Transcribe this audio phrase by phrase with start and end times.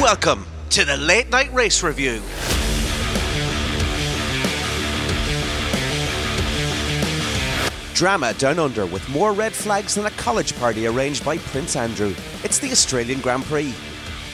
[0.00, 2.22] Welcome to the Late Night Race Review.
[7.94, 12.14] Drama down under with more red flags than a college party arranged by Prince Andrew.
[12.44, 13.74] It's the Australian Grand Prix.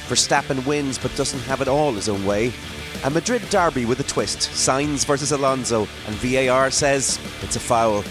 [0.07, 2.53] Verstappen wins but doesn't have it all his own way.
[3.05, 8.05] A Madrid derby with a twist, Sainz versus Alonso, and VAR says it's a foul.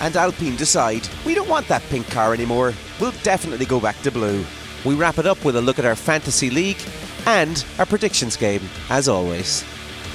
[0.00, 2.72] And Alpine decide we don't want that pink car anymore.
[2.98, 4.42] We'll definitely go back to blue.
[4.84, 6.80] We wrap it up with a look at our fantasy league
[7.26, 9.64] and our predictions game, as always.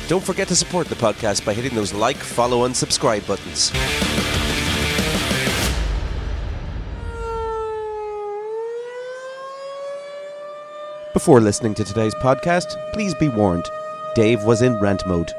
[0.07, 3.71] Don't forget to support the podcast by hitting those like, follow, and subscribe buttons.
[11.13, 13.65] Before listening to today's podcast, please be warned
[14.15, 15.31] Dave was in rant mode.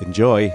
[0.00, 0.52] Enjoy.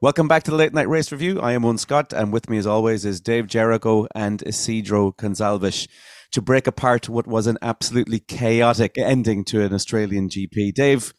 [0.00, 1.40] Welcome back to the Late Night Race Review.
[1.40, 5.88] I am Owen Scott, and with me, as always, is Dave Jericho and Isidro Gonzalez
[6.30, 10.72] to break apart what was an absolutely chaotic ending to an Australian GP.
[10.72, 11.12] Dave,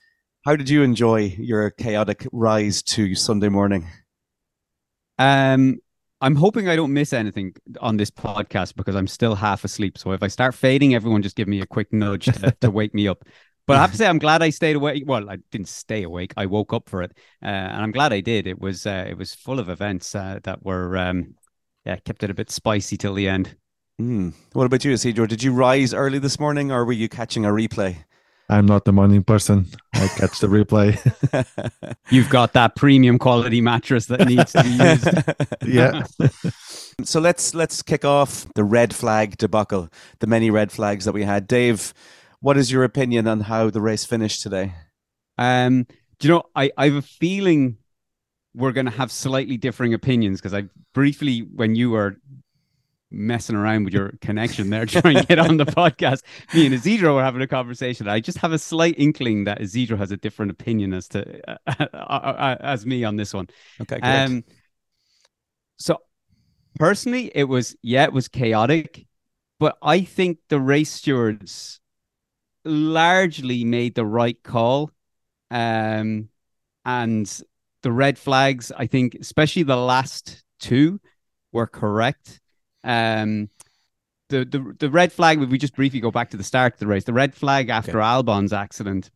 [0.46, 3.86] how did you enjoy your chaotic rise to Sunday morning?
[5.18, 5.80] Um,
[6.22, 9.98] I'm hoping I don't miss anything on this podcast because I'm still half asleep.
[9.98, 12.94] So if I start fading, everyone just give me a quick nudge to, to wake
[12.94, 13.26] me up.
[13.70, 15.04] But I have to say, I'm glad I stayed awake.
[15.06, 16.34] Well, I didn't stay awake.
[16.36, 17.12] I woke up for it,
[17.44, 18.48] uh, and I'm glad I did.
[18.48, 21.36] It was uh, it was full of events uh, that were um,
[21.86, 23.56] yeah kept it a bit spicy till the end.
[24.02, 24.34] Mm.
[24.54, 25.28] What about you, Isidro?
[25.28, 27.98] Did you rise early this morning, or were you catching a replay?
[28.50, 29.68] I'm not the morning person.
[29.94, 30.98] I catch the replay.
[32.10, 35.72] You've got that premium quality mattress that needs to be used.
[35.72, 36.04] yeah.
[37.04, 39.90] so let's let's kick off the red flag debacle,
[40.22, 41.46] the many red flags that we had.
[41.46, 41.94] Dave,
[42.42, 44.74] what is your opinion on how the race finished today?
[45.38, 45.88] Um,
[46.20, 47.78] do you know, I, I have a feeling
[48.54, 52.18] we're going to have slightly differing opinions because I briefly, when you were
[53.12, 56.24] messing around with your connection there, trying to get on the podcast.
[56.54, 58.08] Me and Isidro were having a conversation.
[58.08, 61.58] I just have a slight inkling that Isidro has a different opinion as to uh,
[61.68, 63.48] uh, uh, uh as me on this one.
[63.82, 64.24] Okay, great.
[64.24, 64.44] Um,
[65.78, 65.98] so
[66.76, 69.08] personally, it was yeah, it was chaotic,
[69.60, 71.80] but I think the race stewards
[72.66, 74.92] largely made the right call.
[75.52, 76.30] Um,
[76.86, 77.42] and
[77.82, 81.00] the red flags, I think, especially the last two,
[81.52, 82.40] were correct.
[82.84, 83.50] Um,
[84.30, 86.80] the, the the red flag, if we just briefly go back to the start of
[86.80, 88.08] the race, the red flag after okay.
[88.08, 89.10] Albon's accident,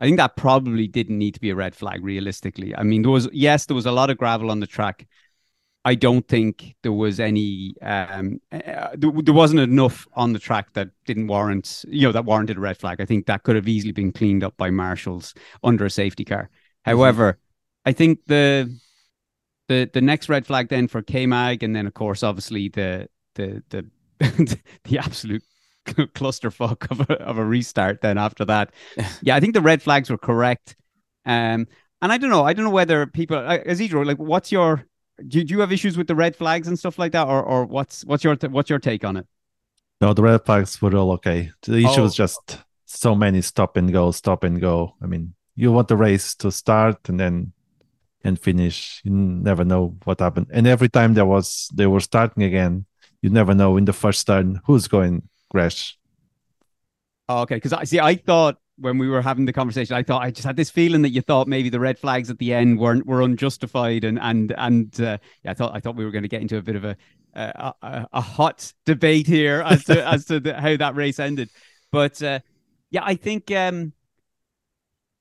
[0.00, 2.74] I think that probably didn't need to be a red flag realistically.
[2.74, 5.06] I mean, there was yes, there was a lot of gravel on the track.
[5.88, 10.74] I don't think there was any um, uh, there, there, wasn't enough on the track
[10.74, 13.00] that didn't warrant you know that warranted a red flag.
[13.00, 15.32] I think that could have easily been cleaned up by marshals
[15.64, 16.42] under a safety car.
[16.42, 16.90] Mm-hmm.
[16.90, 17.38] However,
[17.86, 18.78] I think the
[19.68, 23.08] the the next red flag then for K Mag, and then of course, obviously the
[23.36, 23.86] the the
[24.84, 25.42] the absolute
[25.86, 28.02] clusterfuck of a, of a restart.
[28.02, 28.74] Then after that,
[29.22, 30.76] yeah, I think the red flags were correct.
[31.24, 31.66] Um,
[32.02, 34.86] and I don't know, I don't know whether people, uh, Isidro, like, what's your
[35.26, 37.64] do, do you have issues with the red flags and stuff like that, or or
[37.64, 39.26] what's what's your what's your take on it?
[40.00, 41.50] No, the red flags were all okay.
[41.62, 42.02] The issue oh.
[42.04, 44.94] was just so many stop and go, stop and go.
[45.02, 47.52] I mean, you want the race to start and then
[48.22, 49.00] and finish.
[49.04, 50.46] You never know what happened.
[50.52, 52.86] And every time there was they were starting again,
[53.22, 55.98] you never know in the first turn who's going crash.
[57.28, 58.00] Oh, okay, because I see.
[58.00, 61.02] I thought when we were having the conversation, I thought I just had this feeling
[61.02, 64.54] that you thought maybe the red flags at the end weren't were unjustified, and and
[64.56, 66.76] and uh, yeah, I thought I thought we were going to get into a bit
[66.76, 66.96] of a
[67.34, 71.50] a, a, a hot debate here as to as to the, how that race ended.
[71.90, 72.40] But uh,
[72.90, 73.92] yeah, I think um,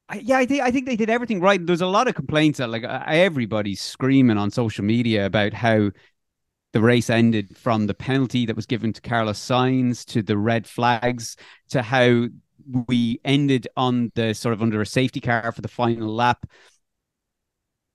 [0.09, 1.63] I, yeah, I think I think they did everything right.
[1.63, 5.91] There's a lot of complaints that like uh, everybody's screaming on social media about how
[6.73, 10.67] the race ended from the penalty that was given to Carlos Sainz to the red
[10.67, 11.35] flags
[11.69, 12.27] to how
[12.87, 16.45] we ended on the sort of under a safety car for the final lap.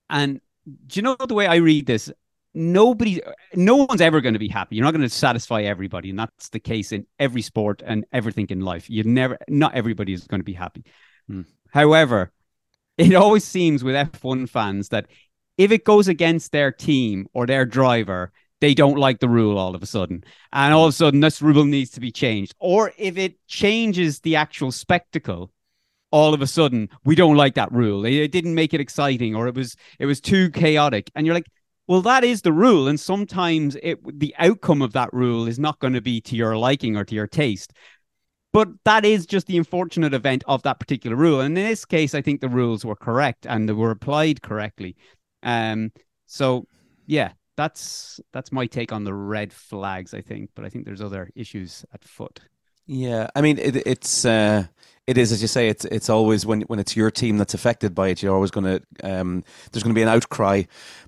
[0.09, 0.41] And
[0.87, 2.11] do you know the way I read this?
[2.53, 3.21] Nobody,
[3.55, 4.75] no one's ever going to be happy.
[4.75, 8.47] You're not going to satisfy everybody, and that's the case in every sport and everything
[8.49, 8.89] in life.
[8.89, 10.85] You never, not everybody is going to be happy.
[11.27, 11.41] Hmm.
[11.71, 12.31] However,
[12.97, 15.07] it always seems with F1 fans that
[15.57, 18.31] if it goes against their team or their driver,
[18.63, 20.23] they don't like the rule all of a sudden.
[20.53, 22.55] And all of a sudden, this rule needs to be changed.
[22.59, 25.51] Or if it changes the actual spectacle,
[26.11, 28.05] all of a sudden, we don't like that rule.
[28.05, 31.11] It, didn't make it exciting or it was it was too chaotic.
[31.13, 31.49] And you're like,
[31.87, 32.87] well, that is the rule.
[32.87, 36.55] And sometimes it the outcome of that rule is not going to be to your
[36.55, 37.73] liking or to your taste.
[38.53, 41.41] But that is just the unfortunate event of that particular rule.
[41.41, 44.95] And in this case, I think the rules were correct and they were applied correctly.
[45.41, 45.91] Um,
[46.27, 46.65] so
[47.07, 50.13] yeah, that's that's my take on the red flags.
[50.13, 52.41] I think, but I think there's other issues at foot.
[52.85, 54.65] Yeah, I mean it, it's uh,
[55.07, 55.69] it is as you say.
[55.69, 58.21] It's it's always when when it's your team that's affected by it.
[58.21, 60.63] You're always going to um, there's going to be an outcry,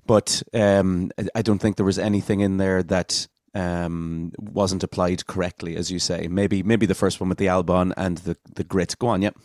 [0.06, 5.76] but um, I don't think there was anything in there that um, wasn't applied correctly,
[5.76, 6.28] as you say.
[6.28, 8.96] Maybe maybe the first one with the Albon and the the grit.
[8.98, 9.36] Go on, yep.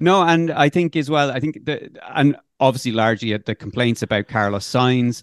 [0.00, 1.30] No, and I think as well.
[1.30, 5.22] I think the and obviously largely the complaints about Carlos Sainz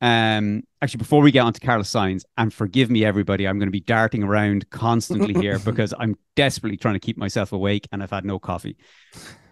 [0.00, 3.68] um, actually, before we get on to Carlos Sainz, and forgive me, everybody, I'm going
[3.68, 8.02] to be darting around constantly here because I'm desperately trying to keep myself awake and
[8.02, 8.76] I've had no coffee.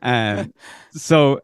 [0.02, 0.52] Um,
[0.92, 1.40] so,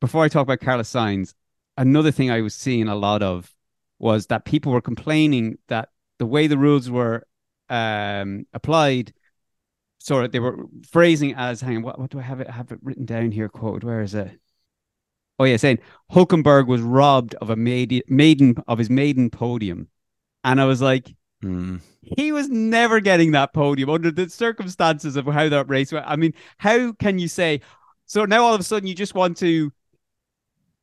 [0.00, 1.34] before I talk about Carlos Sainz,
[1.76, 3.52] another thing I was seeing a lot of
[3.98, 7.26] was that people were complaining that the way the rules were
[7.68, 9.12] um, applied,
[9.98, 10.56] sort of they were
[10.88, 13.48] phrasing as, hang on, what, what do I have it have it written down here?
[13.48, 14.39] Quote, where is it?
[15.40, 15.78] Oh yeah, saying
[16.12, 19.88] Hulkenberg was robbed of a maiden, maiden of his maiden podium,
[20.44, 21.80] and I was like, mm.
[22.02, 26.04] he was never getting that podium under the circumstances of how that race went.
[26.06, 27.62] I mean, how can you say?
[28.04, 29.72] So now all of a sudden you just want to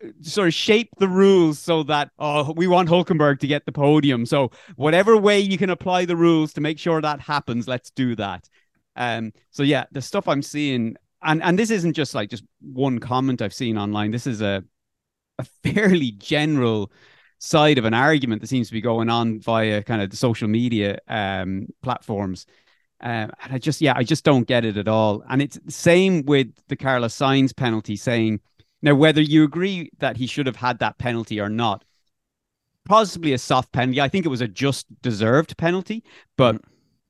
[0.03, 3.71] uh, sort of shape the rules so that oh we want Hulkenberg to get the
[3.71, 4.25] podium.
[4.25, 8.15] So whatever way you can apply the rules to make sure that happens, let's do
[8.15, 8.49] that.
[8.95, 9.33] Um.
[9.51, 13.41] So yeah, the stuff I'm seeing and and this isn't just like just one comment
[13.41, 14.11] I've seen online.
[14.11, 14.63] This is a
[15.39, 16.91] a fairly general
[17.39, 20.47] side of an argument that seems to be going on via kind of the social
[20.47, 22.45] media um, platforms.
[22.99, 25.23] Um, and I just, yeah, I just don't get it at all.
[25.29, 28.39] And it's the same with the Carlos Sainz penalty, saying
[28.81, 31.83] now whether you agree that he should have had that penalty or not,
[32.85, 34.01] possibly a soft penalty.
[34.01, 36.03] I think it was a just deserved penalty,
[36.37, 36.61] but mm.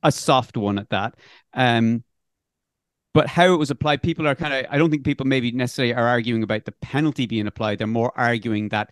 [0.04, 1.15] a soft one at that.
[1.54, 2.04] Um,
[3.18, 5.92] but how it was applied, people are kind of, I don't think people maybe necessarily
[5.92, 7.80] are arguing about the penalty being applied.
[7.80, 8.92] They're more arguing that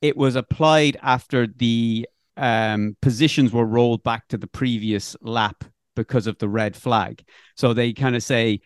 [0.00, 2.08] it was applied after the
[2.38, 5.62] um, positions were rolled back to the previous lap
[5.94, 7.22] because of the red flag.
[7.54, 8.62] So they kind of say,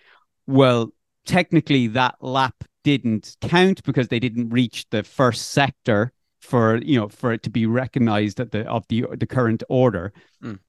[0.47, 0.93] well,
[1.27, 7.09] technically that lap didn't count because they didn't reach the first sector for you know
[7.09, 10.13] for it to be recognized at the of the the current order.
[10.41, 10.61] Mm.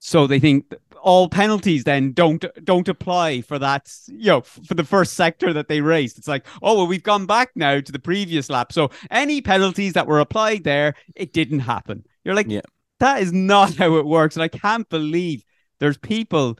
[0.00, 4.84] So they think all penalties then don't don't apply for that, you know, for the
[4.84, 6.18] first sector that they raced.
[6.18, 8.72] It's like, oh well, we've gone back now to the previous lap.
[8.72, 12.04] So any penalties that were applied there, it didn't happen.
[12.24, 12.62] You're like, yeah.
[12.98, 14.36] that is not how it works.
[14.36, 15.44] And I can't believe
[15.78, 16.58] there's people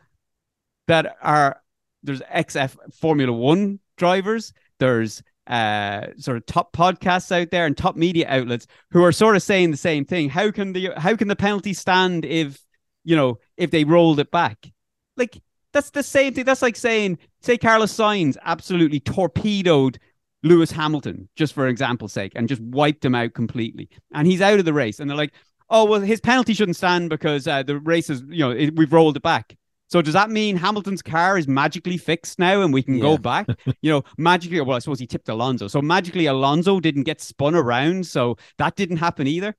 [0.87, 1.61] that are
[2.03, 7.97] there's XF Formula One drivers, there's uh, sort of top podcasts out there and top
[7.97, 10.29] media outlets who are sort of saying the same thing.
[10.29, 12.61] How can the how can the penalty stand if
[13.05, 14.71] you know, if they rolled it back.
[15.17, 15.41] Like
[15.73, 16.45] that's the same thing.
[16.45, 19.99] That's like saying, say, Carlos Sainz absolutely torpedoed
[20.43, 23.89] Lewis Hamilton, just for example's sake, and just wiped him out completely.
[24.13, 25.01] And he's out of the race.
[25.01, 25.33] And they're like,
[25.69, 28.93] oh, well, his penalty shouldn't stand because uh, the race is, you know, it, we've
[28.93, 29.57] rolled it back.
[29.89, 33.03] So does that mean Hamilton's car is magically fixed now and we can yeah.
[33.03, 33.49] go back?
[33.83, 35.67] you know, magically, well, I suppose he tipped Alonso.
[35.67, 38.07] So magically, Alonso didn't get spun around.
[38.07, 39.57] So that didn't happen either.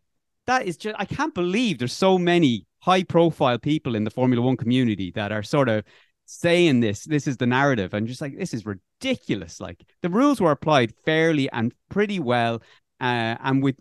[0.48, 4.44] That is just, I can't believe there's so many high profile people in the Formula
[4.46, 5.84] One community that are sort of
[6.26, 7.94] saying this this is the narrative.
[7.94, 9.60] And just like this is ridiculous.
[9.60, 12.62] Like the rules were applied fairly and pretty well
[13.00, 13.76] uh, and with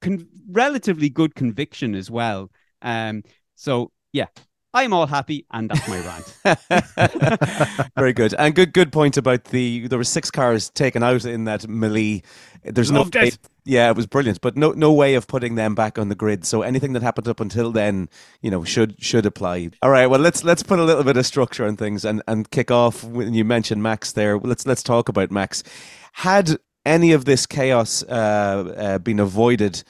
[0.00, 2.50] con- relatively good conviction as well.
[2.82, 3.22] Um
[3.56, 4.26] so yeah
[4.72, 5.98] I'm all happy, and that's my
[6.44, 7.90] rant.
[7.96, 11.44] Very good, and good good point about the there were six cars taken out in
[11.44, 12.22] that melee.
[12.62, 13.38] There's Loved no, it.
[13.64, 16.44] yeah, it was brilliant, but no no way of putting them back on the grid.
[16.44, 18.08] So anything that happened up until then,
[18.42, 19.70] you know, should should apply.
[19.82, 22.48] All right, well let's let's put a little bit of structure on things and and
[22.50, 24.38] kick off when you mentioned Max there.
[24.38, 25.64] Let's let's talk about Max.
[26.12, 29.82] Had any of this chaos uh, uh, been avoided?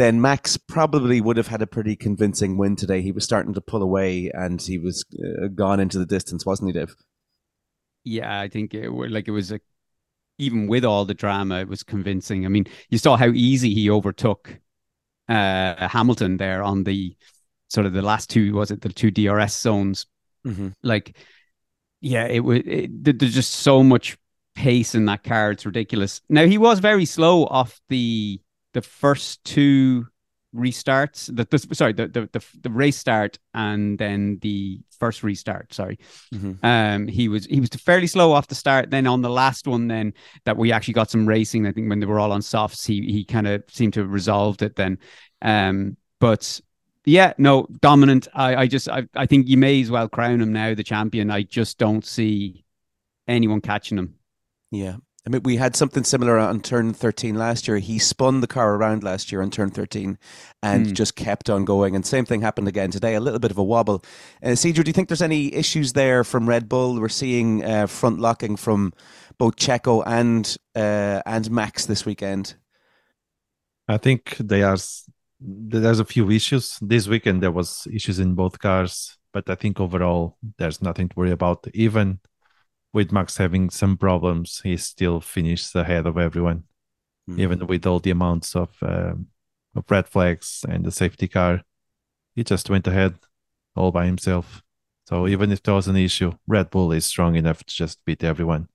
[0.00, 3.02] Then Max probably would have had a pretty convincing win today.
[3.02, 6.70] He was starting to pull away and he was uh, gone into the distance, wasn't
[6.70, 6.94] he, Dave?
[8.04, 9.60] Yeah, I think it like it was a
[10.38, 12.46] even with all the drama, it was convincing.
[12.46, 14.58] I mean, you saw how easy he overtook
[15.28, 17.14] uh, Hamilton there on the
[17.68, 20.06] sort of the last two was it the two DRS zones?
[20.46, 20.68] Mm-hmm.
[20.82, 21.16] Like,
[22.00, 22.62] yeah, it was.
[22.64, 24.16] There's just so much
[24.54, 26.22] pace in that car; it's ridiculous.
[26.30, 28.40] Now he was very slow off the
[28.72, 30.06] the first two
[30.54, 35.72] restarts the, the sorry the, the, the the race start and then the first restart
[35.72, 35.98] sorry.
[36.34, 36.64] Mm-hmm.
[36.66, 38.90] um he was he was fairly slow off the start.
[38.90, 40.12] Then on the last one then
[40.44, 43.00] that we actually got some racing i think when they were all on softs he
[43.12, 44.98] he kind of seemed to have resolved it then.
[45.40, 46.60] Um but
[47.04, 48.26] yeah no dominant.
[48.34, 51.30] I i just I, I think you may as well crown him now the champion.
[51.30, 52.64] I just don't see
[53.28, 54.16] anyone catching him.
[54.72, 54.96] Yeah
[55.26, 57.76] I mean, we had something similar on turn 13 last year.
[57.76, 60.18] He spun the car around last year on turn 13
[60.62, 60.92] and mm.
[60.94, 61.94] just kept on going.
[61.94, 64.02] And same thing happened again today, a little bit of a wobble.
[64.42, 66.98] Uh, do you think there's any issues there from Red Bull?
[66.98, 68.94] We're seeing uh, front locking from
[69.36, 72.54] both Checo and uh, and Max this weekend.
[73.88, 74.78] I think they are.
[75.38, 77.42] There's a few issues this weekend.
[77.42, 81.66] There was issues in both cars, but I think overall there's nothing to worry about.
[81.74, 82.20] Even
[82.92, 86.64] with Max having some problems, he still finished ahead of everyone,
[87.28, 87.40] mm-hmm.
[87.40, 89.28] even with all the amounts of um,
[89.74, 91.62] of red flags and the safety car.
[92.34, 93.14] He just went ahead
[93.76, 94.62] all by himself.
[95.08, 98.22] So even if there was an issue, Red Bull is strong enough to just beat
[98.22, 98.68] everyone.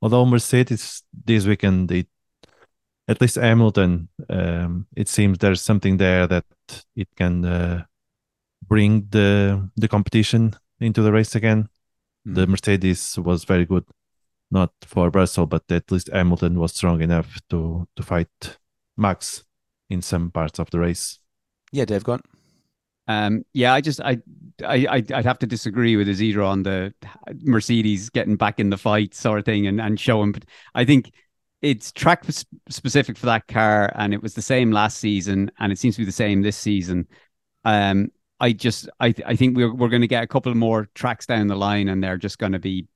[0.00, 2.06] Although Mercedes this weekend, it,
[3.08, 6.44] at least Hamilton, um, it seems there's something there that
[6.96, 7.84] it can uh,
[8.66, 11.68] bring the the competition into the race again.
[12.26, 12.34] Mm.
[12.34, 13.84] The Mercedes was very good,
[14.50, 18.58] not for Russell, but at least Hamilton was strong enough to to fight
[18.96, 19.44] Max
[19.90, 21.18] in some parts of the race.
[21.72, 22.22] Yeah, Dave, go on.
[23.08, 24.18] Um, yeah, I just I
[24.64, 26.94] I I'd have to disagree with Isidro on the
[27.42, 30.32] Mercedes getting back in the fight sort of thing and and showing.
[30.32, 31.12] But I think
[31.62, 32.24] it's track
[32.68, 36.02] specific for that car, and it was the same last season, and it seems to
[36.02, 37.08] be the same this season.
[37.64, 38.10] Um,
[38.42, 41.46] I just I I think we're we're going to get a couple more tracks down
[41.46, 42.88] the line, and they're just going to be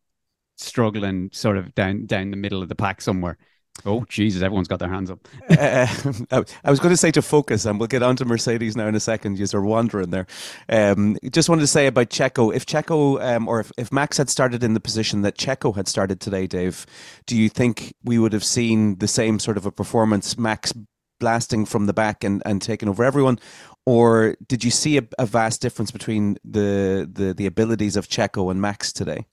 [0.56, 3.38] struggling sort of down down the middle of the pack somewhere.
[3.84, 4.42] Oh Jesus!
[4.42, 5.20] Everyone's got their hands up.
[5.50, 8.88] uh, I was going to say to focus, and we'll get on to Mercedes now
[8.88, 9.38] in a second.
[9.38, 10.26] You are wandering there.
[10.68, 12.52] Um, just wanted to say about Checo.
[12.52, 15.86] If Checo, um, or if, if Max had started in the position that Checo had
[15.86, 16.86] started today, Dave,
[17.26, 20.36] do you think we would have seen the same sort of a performance?
[20.36, 20.72] Max
[21.18, 23.38] blasting from the back and, and taking over everyone,
[23.86, 28.50] or did you see a, a vast difference between the, the the abilities of Checo
[28.50, 29.26] and Max today?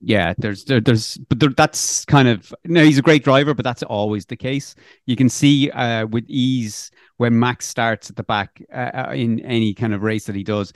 [0.00, 3.64] Yeah, there's there, there's but there, that's kind of no, he's a great driver, but
[3.64, 4.76] that's always the case.
[5.06, 9.40] You can see uh, with ease when Max starts at the back uh, uh in
[9.40, 10.72] any kind of race that he does,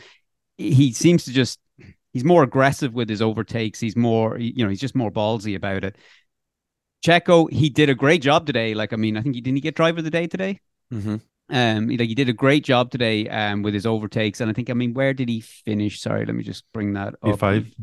[0.56, 1.60] he seems to just
[2.12, 3.78] he's more aggressive with his overtakes.
[3.78, 5.96] He's more you know he's just more ballsy about it.
[7.06, 8.74] Checo, he did a great job today.
[8.74, 10.60] Like I mean, I think he didn't he get driver of the day today.
[10.92, 11.16] Mm-hmm.
[11.52, 14.70] Um, like he did a great job today um, with his overtakes, and I think
[14.70, 16.00] I mean, where did he finish?
[16.00, 17.20] Sorry, let me just bring that up.
[17.24, 17.74] P five.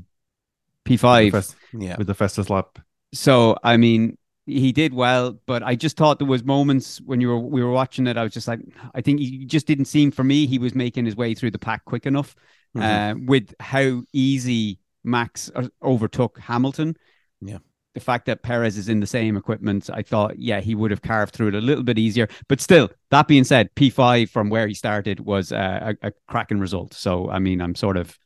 [0.85, 1.31] P five.
[1.31, 2.79] Fast, yeah, with the fastest lap.
[3.13, 7.27] So I mean, he did well, but I just thought there was moments when you
[7.27, 8.17] were we were watching it.
[8.17, 8.61] I was just like,
[8.95, 10.47] I think he just didn't seem for me.
[10.47, 12.35] He was making his way through the pack quick enough.
[12.75, 13.21] Mm-hmm.
[13.21, 16.97] Uh, with how easy Max uh, overtook Hamilton.
[17.39, 17.59] Yeah
[17.99, 21.01] the fact that Perez is in the same equipment, I thought, yeah, he would have
[21.01, 22.29] carved through it a little bit easier.
[22.47, 26.59] But still, that being said, P5 from where he started was uh, a, a cracking
[26.59, 26.93] result.
[26.93, 28.17] So, I mean, I'm sort of,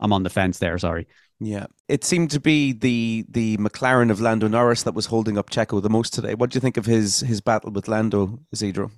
[0.00, 0.76] I'm on the fence there.
[0.78, 1.06] Sorry.
[1.38, 5.48] Yeah, it seemed to be the the McLaren of Lando Norris that was holding up
[5.48, 6.34] Checo the most today.
[6.34, 8.90] What do you think of his his battle with Lando, Isidro?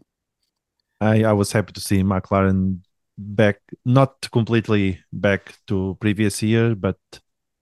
[1.00, 2.80] I I was happy to see McLaren
[3.16, 6.98] back, not completely back to previous year, but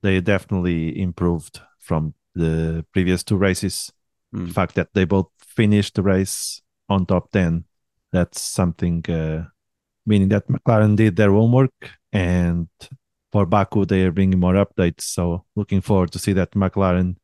[0.02, 3.92] they definitely improved from the previous two races.
[4.34, 4.48] Mm.
[4.48, 7.64] The fact that they both finished the race on top 10,
[8.12, 9.46] that's something uh,
[10.06, 11.72] meaning that McLaren did their homework.
[12.12, 12.68] And
[13.32, 15.02] for Baku, they are bringing more updates.
[15.02, 17.16] So looking forward to see that McLaren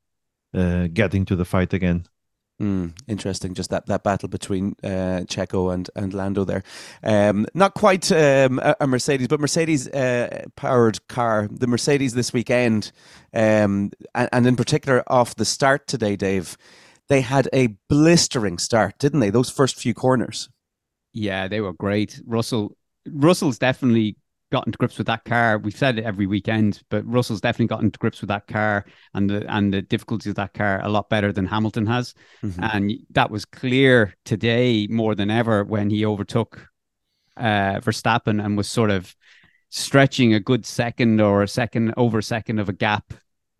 [0.54, 2.06] uh, getting to the fight again.
[2.60, 6.62] Mm, interesting, just that, that battle between uh, Checo and, and Lando there.
[7.02, 11.48] Um, not quite um, a, a, Mercedes, but Mercedes uh, powered car.
[11.50, 12.92] The Mercedes this weekend,
[13.34, 16.56] um, and, and in particular off the start today, Dave,
[17.08, 19.30] they had a blistering start, didn't they?
[19.30, 20.48] Those first few corners.
[21.12, 22.22] Yeah, they were great.
[22.24, 24.16] Russell Russell's definitely
[24.52, 25.58] gotten to grips with that car.
[25.58, 28.84] We've said it every weekend, but Russell's definitely gotten to grips with that car
[29.14, 32.14] and the and the difficulties of that car a lot better than Hamilton has.
[32.42, 32.62] Mm-hmm.
[32.62, 36.68] And that was clear today more than ever when he overtook
[37.36, 39.14] uh, Verstappen and was sort of
[39.70, 43.12] stretching a good second or a second over a second of a gap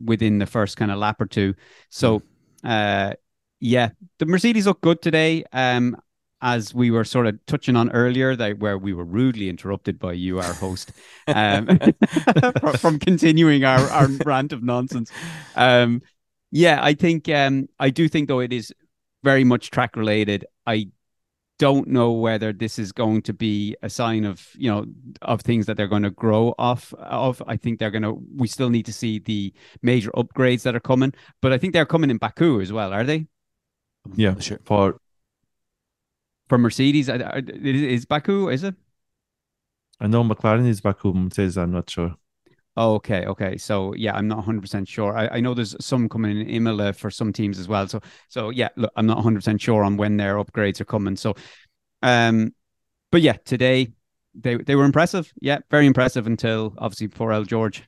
[0.05, 1.55] within the first kind of lap or two.
[1.91, 2.23] So
[2.65, 3.15] uh,
[3.61, 5.45] yeah, the Mercedes look good today.
[5.53, 5.97] Um,
[6.43, 10.13] as we were sort of touching on earlier, that where we were rudely interrupted by
[10.13, 10.93] you, our host,
[11.29, 11.79] um,
[12.79, 15.11] from continuing our, our rant of nonsense.
[15.55, 16.03] Um,
[16.51, 18.73] yeah, I think um, I do think though it is
[19.25, 20.45] very much track related.
[20.67, 20.91] I
[21.59, 24.85] don't know whether this is going to be a sign of you know
[25.23, 27.43] of things that they're going to grow off of.
[27.47, 28.23] I think they're going to.
[28.37, 29.53] We still need to see the
[29.83, 32.93] major upgrades that are coming, but I think they're coming in Baku as well.
[32.93, 33.27] Are they?
[34.15, 34.61] Yeah, sure.
[34.65, 35.01] For
[36.49, 37.09] for Mercedes.
[37.09, 38.49] Is Baku?
[38.49, 38.75] Is it?
[40.01, 41.13] I know McLaren is Baku.
[41.13, 42.15] Mercedes, I'm not sure.
[42.79, 43.57] Okay, okay.
[43.57, 45.17] So yeah, I'm not 100 percent sure.
[45.17, 47.89] I, I know there's some coming in Imola for some teams as well.
[47.89, 51.17] So so yeah, look, I'm not 100 percent sure on when their upgrades are coming.
[51.17, 51.35] So,
[52.03, 52.55] um,
[53.11, 53.89] but yeah, today
[54.35, 55.33] they they were impressive.
[55.41, 57.83] Yeah, very impressive until obviously poor El George.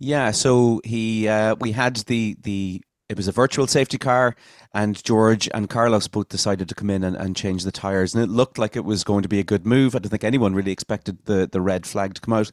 [0.00, 4.34] Yeah, so he uh, we had the the it was a virtual safety car,
[4.72, 8.24] and George and Carlos both decided to come in and, and change the tires, and
[8.24, 9.94] it looked like it was going to be a good move.
[9.94, 12.50] I don't think anyone really expected the the red flag to come out,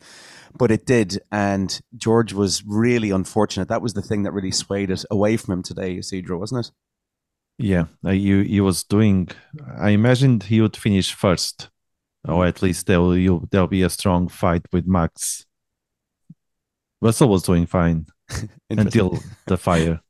[0.58, 3.70] but it did, and George was really unfortunate.
[3.70, 6.72] That was the thing that really swayed it away from him today, Isidro, wasn't it?
[7.58, 9.30] Yeah, uh, he, he was doing.
[9.80, 11.70] I imagined he would finish first,
[12.28, 15.46] or at least there will there'll be a strong fight with Max.
[17.02, 18.08] Russell was doing fine
[18.70, 19.18] until
[19.48, 20.02] the fire.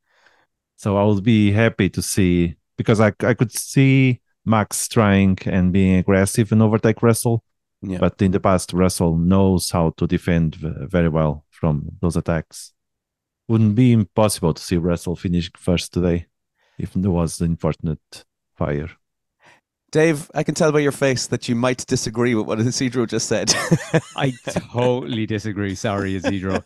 [0.82, 5.72] So I would be happy to see because I I could see Max trying and
[5.72, 7.44] being aggressive and overtake Russell.
[7.84, 8.00] Yeah.
[8.00, 12.74] But in the past, Russell knows how to defend very well from those attacks.
[13.48, 16.26] Wouldn't be impossible to see Russell finish first today
[16.80, 18.90] if there was an unfortunate fire.
[19.92, 23.28] Dave, I can tell by your face that you might disagree with what Isidro just
[23.28, 23.54] said.
[24.16, 24.34] I
[24.72, 25.76] totally disagree.
[25.76, 26.64] Sorry, Isidro.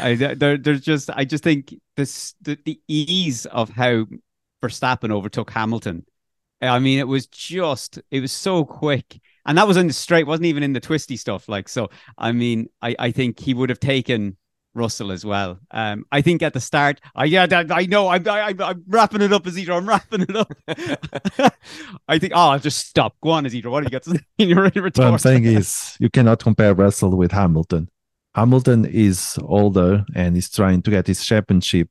[0.00, 4.06] I, there, there's just, I just think this the, the ease of how
[4.62, 6.06] Verstappen overtook Hamilton.
[6.62, 10.26] I mean, it was just, it was so quick, and that was in the straight,
[10.26, 11.48] wasn't even in the twisty stuff.
[11.48, 14.36] Like, so, I mean, I, I think he would have taken
[14.74, 15.58] Russell as well.
[15.70, 19.32] Um, I think at the start, I yeah, I know, I'm, I, I'm wrapping it
[19.32, 19.76] up, Isidro.
[19.76, 20.52] I'm wrapping it up.
[22.08, 23.16] I think, oh, I'll just stop.
[23.22, 23.70] Go on, Isidro.
[23.70, 24.20] What do you got to say?
[24.38, 27.88] You're ready What I'm saying is, you cannot compare Russell with Hamilton.
[28.34, 31.88] Hamilton is older and is trying to get his championship,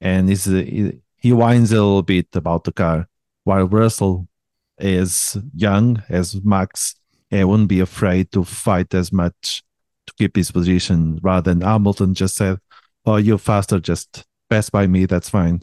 [0.00, 3.08] and is he whines a little bit about the car,
[3.44, 4.28] while Russell
[4.78, 6.96] is young as Max
[7.30, 9.63] and wouldn't be afraid to fight as much
[10.06, 12.58] to keep his position rather than Hamilton just said,
[13.04, 15.06] "Oh, you're faster, just pass by me.
[15.06, 15.62] That's fine."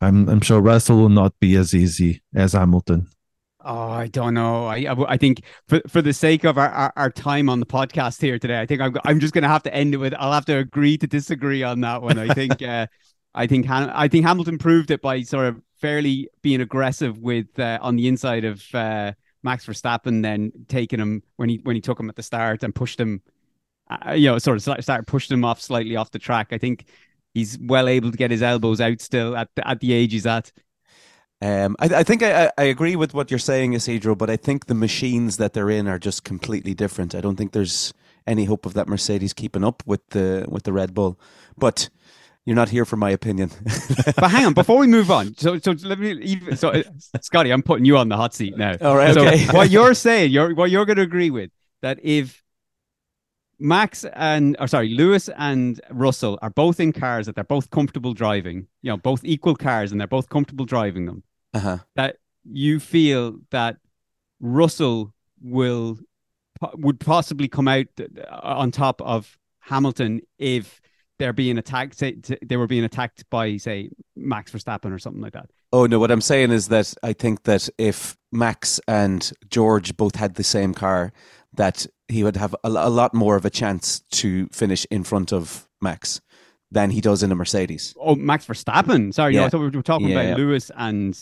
[0.00, 3.08] I'm I'm sure Russell will not be as easy as Hamilton.
[3.64, 4.66] Oh, I don't know.
[4.66, 8.20] I I think for for the sake of our, our, our time on the podcast
[8.20, 10.32] here today, I think I'm I'm just going to have to end it with I'll
[10.32, 12.18] have to agree to disagree on that one.
[12.18, 12.88] I think uh,
[13.34, 17.78] I think I think Hamilton proved it by sort of fairly being aggressive with uh,
[17.80, 19.12] on the inside of uh,
[19.44, 22.74] Max Verstappen, then taking him when he when he took him at the start and
[22.74, 23.22] pushed him
[24.06, 26.48] uh, you know, sort of start pushing him off slightly off the track.
[26.52, 26.84] I think
[27.34, 30.26] he's well able to get his elbows out still at the, at the age he's
[30.26, 30.52] at.
[31.40, 34.66] Um, I, I, think I, I, agree with what you're saying, Isidro, but I think
[34.66, 37.16] the machines that they're in are just completely different.
[37.16, 37.92] I don't think there's
[38.28, 41.18] any hope of that Mercedes keeping up with the with the Red Bull.
[41.58, 41.90] But
[42.44, 43.50] you're not here for my opinion.
[44.16, 46.82] but hang on, before we move on, so so let me even so uh,
[47.20, 48.76] Scotty, I'm putting you on the hot seat now.
[48.80, 49.14] All right.
[49.14, 49.46] So okay.
[49.46, 51.50] what you're saying, you're what you're going to agree with
[51.82, 52.41] that if
[53.62, 58.12] Max and or sorry, Lewis and Russell are both in cars that they're both comfortable
[58.12, 58.66] driving.
[58.82, 61.22] You know, both equal cars and they're both comfortable driving them.
[61.54, 61.78] Uh-huh.
[61.94, 63.76] That you feel that
[64.40, 65.98] Russell will
[66.74, 67.86] would possibly come out
[68.30, 70.80] on top of Hamilton if
[71.18, 71.98] they're being attacked.
[71.98, 75.48] Say they were being attacked by say Max Verstappen or something like that.
[75.72, 80.16] Oh no, what I'm saying is that I think that if Max and George both
[80.16, 81.12] had the same car,
[81.54, 85.32] that he would have a, a lot more of a chance to finish in front
[85.32, 86.20] of Max
[86.70, 87.94] than he does in a Mercedes.
[88.00, 89.12] Oh, Max Verstappen.
[89.12, 89.40] Sorry, yeah.
[89.40, 90.36] no, I thought we were talking yeah, about yeah.
[90.36, 91.18] Lewis and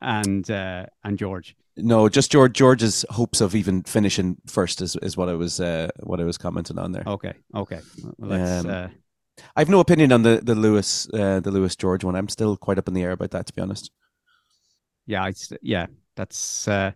[0.00, 1.56] and uh, and George.
[1.76, 2.52] No, just George.
[2.54, 6.38] George's hopes of even finishing first is, is what I was uh, what I was
[6.38, 7.04] commenting on there.
[7.06, 7.80] Okay, okay.
[8.18, 8.88] Well, um, uh...
[9.56, 12.14] I have no opinion on the the Lewis uh, the Lewis George one.
[12.14, 13.90] I'm still quite up in the air about that, to be honest.
[15.06, 16.68] Yeah, I, yeah, that's.
[16.68, 16.92] Uh,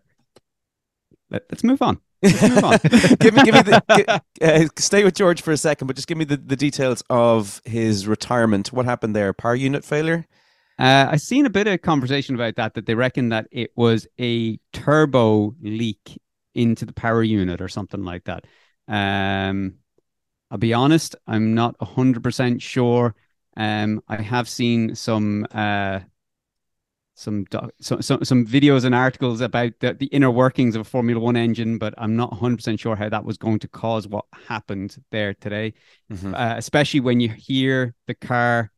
[1.31, 2.01] let, let's move on.
[2.22, 6.18] Give me, give me the, uh, stay with George for a second, but just give
[6.18, 8.72] me the, the details of his retirement.
[8.72, 9.33] What happened there?
[9.33, 10.26] Power unit failure?
[10.79, 14.07] Uh, I've seen a bit of conversation about that, that they reckon that it was
[14.20, 16.18] a turbo leak
[16.55, 18.44] into the power unit or something like that.
[18.88, 19.76] Um,
[20.50, 23.14] I'll be honest, I'm not 100% sure.
[23.57, 26.00] Um, I have seen some uh,
[27.18, 27.46] some
[27.81, 31.79] some some videos and articles about the, the inner workings of a Formula One engine,
[31.79, 35.33] but I'm not 100 percent sure how that was going to cause what happened there
[35.33, 35.72] today.
[36.12, 36.35] Mm-hmm.
[36.35, 38.70] Uh, especially when you hear the car,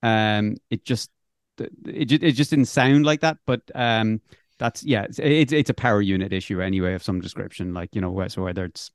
[0.00, 1.10] um, it just
[1.58, 3.38] it just it just didn't sound like that.
[3.46, 4.20] But um,
[4.60, 8.00] that's yeah, it's, it's it's a power unit issue anyway of some description, like you
[8.00, 8.92] know, so whether it's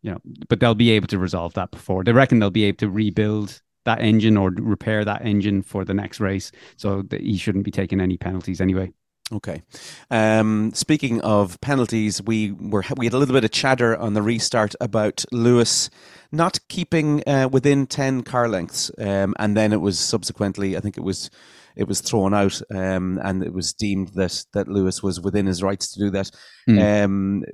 [0.00, 2.78] you know, but they'll be able to resolve that before they reckon they'll be able
[2.78, 6.52] to rebuild that engine or repair that engine for the next race.
[6.76, 8.92] So that he shouldn't be taking any penalties anyway.
[9.32, 9.62] Okay.
[10.10, 14.20] Um, speaking of penalties, we were we had a little bit of chatter on the
[14.20, 15.88] restart about Lewis
[16.30, 20.98] not keeping uh, within ten car lengths, um, and then it was subsequently, I think
[20.98, 21.30] it was
[21.76, 25.62] it was thrown out, um, and it was deemed that that Lewis was within his
[25.62, 26.30] rights to do that.
[26.68, 27.04] Mm.
[27.04, 27.44] Um,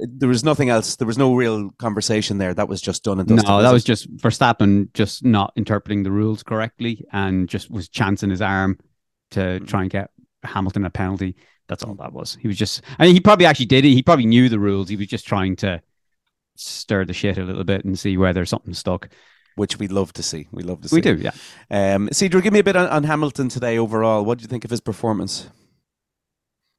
[0.00, 0.96] there was nothing else.
[0.96, 2.52] There was no real conversation there.
[2.52, 3.48] That was just done and dusted.
[3.48, 8.30] No, that was just Verstappen just not interpreting the rules correctly and just was chancing
[8.30, 8.78] his arm
[9.32, 9.66] to mm.
[9.66, 10.10] try and get
[10.44, 11.36] Hamilton a penalty.
[11.68, 12.36] That's all that was.
[12.40, 13.90] He was just, I mean, he probably actually did it.
[13.90, 14.88] He probably knew the rules.
[14.88, 15.80] He was just trying to
[16.56, 19.08] stir the shit a little bit and see whether something stuck
[19.56, 20.48] which we love to see.
[20.52, 20.96] We love to see.
[20.96, 21.32] We do, yeah.
[21.70, 24.24] Um, Cedric, give me a bit on, on Hamilton today overall.
[24.24, 25.48] What do you think of his performance?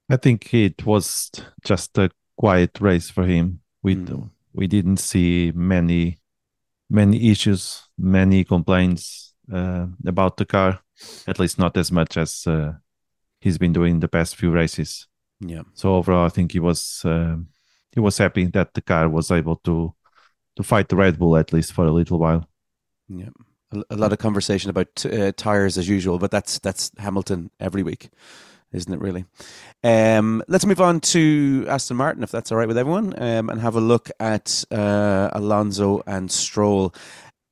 [0.09, 1.31] I think it was
[1.63, 3.61] just a quiet race for him.
[3.83, 4.29] We mm.
[4.53, 6.19] we didn't see many
[6.89, 10.79] many issues, many complaints uh, about the car.
[11.27, 12.73] At least not as much as uh,
[13.39, 15.07] he's been doing the past few races.
[15.39, 15.63] Yeah.
[15.73, 17.37] So overall, I think he was uh,
[17.91, 19.95] he was happy that the car was able to
[20.57, 22.47] to fight the Red Bull at least for a little while.
[23.19, 23.29] Yeah,
[23.71, 27.83] a, a lot of conversation about uh, tires as usual, but that's that's Hamilton every
[27.83, 28.09] week,
[28.71, 28.99] isn't it?
[28.99, 29.25] Really.
[29.83, 33.59] Um, let's move on to Aston Martin, if that's all right with everyone, um, and
[33.59, 36.93] have a look at uh, Alonso and Stroll.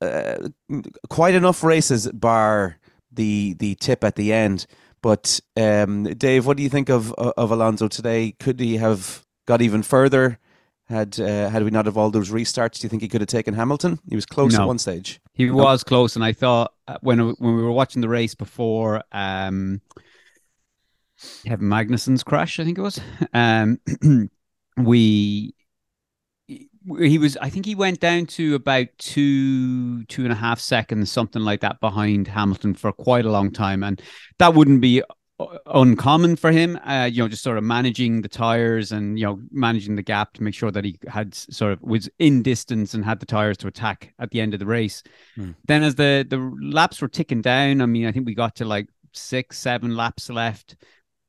[0.01, 0.49] Uh,
[1.09, 2.77] quite enough races, bar
[3.11, 4.65] the the tip at the end.
[5.01, 8.35] But um, Dave, what do you think of of Alonso today?
[8.39, 10.39] Could he have got even further?
[10.85, 13.27] Had uh, had we not have all those restarts, do you think he could have
[13.27, 13.99] taken Hamilton?
[14.09, 14.63] He was close no.
[14.63, 15.21] at one stage.
[15.39, 19.01] He was close, and I thought uh, when when we were watching the race before
[19.13, 19.79] um,
[21.45, 22.99] Kevin Magnussen's crash, I think it was,
[23.33, 23.79] um,
[24.77, 25.55] we
[26.47, 31.11] he was i think he went down to about two two and a half seconds
[31.11, 34.01] something like that behind hamilton for quite a long time and
[34.39, 35.03] that wouldn't be
[35.65, 36.77] uncommon for him.
[36.85, 40.33] Uh, you know, just sort of managing the tires and you know managing the gap
[40.33, 43.57] to make sure that he had sort of was in distance and had the tires
[43.57, 45.03] to attack at the end of the race.
[45.37, 45.55] Mm.
[45.65, 48.65] Then as the the laps were ticking down, I mean, I think we got to
[48.65, 50.75] like six, seven laps left.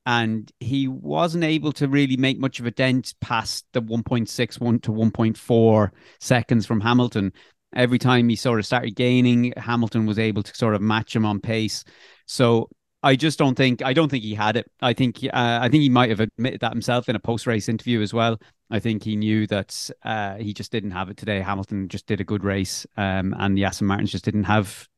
[0.06, 4.90] And he wasn't able to really make much of a dent past the 1.61 to
[4.90, 7.32] 1.4 seconds from Hamilton.
[7.76, 11.26] Every time he sort of started gaining, Hamilton was able to sort of match him
[11.26, 11.84] on pace.
[12.26, 12.70] So
[13.02, 14.70] I just don't think I don't think he had it.
[14.80, 17.68] I think uh, I think he might have admitted that himself in a post race
[17.68, 18.38] interview as well.
[18.70, 21.40] I think he knew that uh, he just didn't have it today.
[21.40, 24.88] Hamilton just did a good race, um, and the Aston Martins just didn't have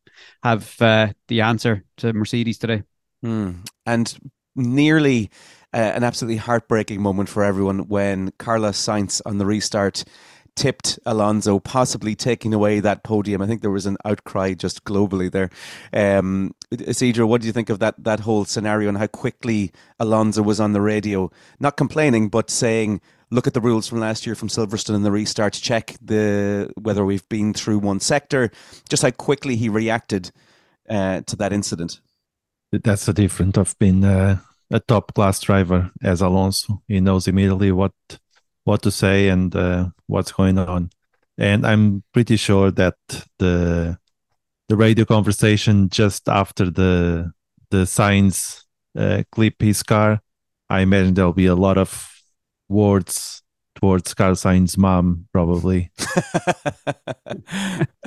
[0.42, 2.82] have uh, the answer to Mercedes today.
[3.24, 3.66] Mm.
[3.86, 4.18] And
[4.56, 5.30] nearly
[5.72, 10.04] uh, an absolutely heartbreaking moment for everyone when Carlos Sainz on the restart
[10.56, 13.42] tipped Alonso, possibly taking away that podium.
[13.42, 15.50] I think there was an outcry just globally there.
[15.92, 20.42] Um, Isidro, what do you think of that that whole scenario and how quickly Alonso
[20.42, 24.34] was on the radio, not complaining but saying, "Look at the rules from last year
[24.34, 25.54] from Silverstone and the restart.
[25.54, 28.50] Check the whether we've been through one sector."
[28.88, 30.30] Just how quickly he reacted
[30.88, 32.00] uh, to that incident.
[32.72, 34.38] That's the difference being uh,
[34.70, 36.82] a top class driver as Alonso.
[36.88, 37.92] He knows immediately what
[38.64, 40.90] what to say and uh, what's going on.
[41.38, 42.96] And I'm pretty sure that
[43.38, 43.98] the
[44.68, 47.32] the radio conversation just after the
[47.70, 48.64] the Sainz
[48.96, 50.20] uh, clip his car,
[50.68, 52.10] I imagine there'll be a lot of
[52.68, 53.42] words
[53.74, 55.90] towards Carlos Sainz's mom, probably.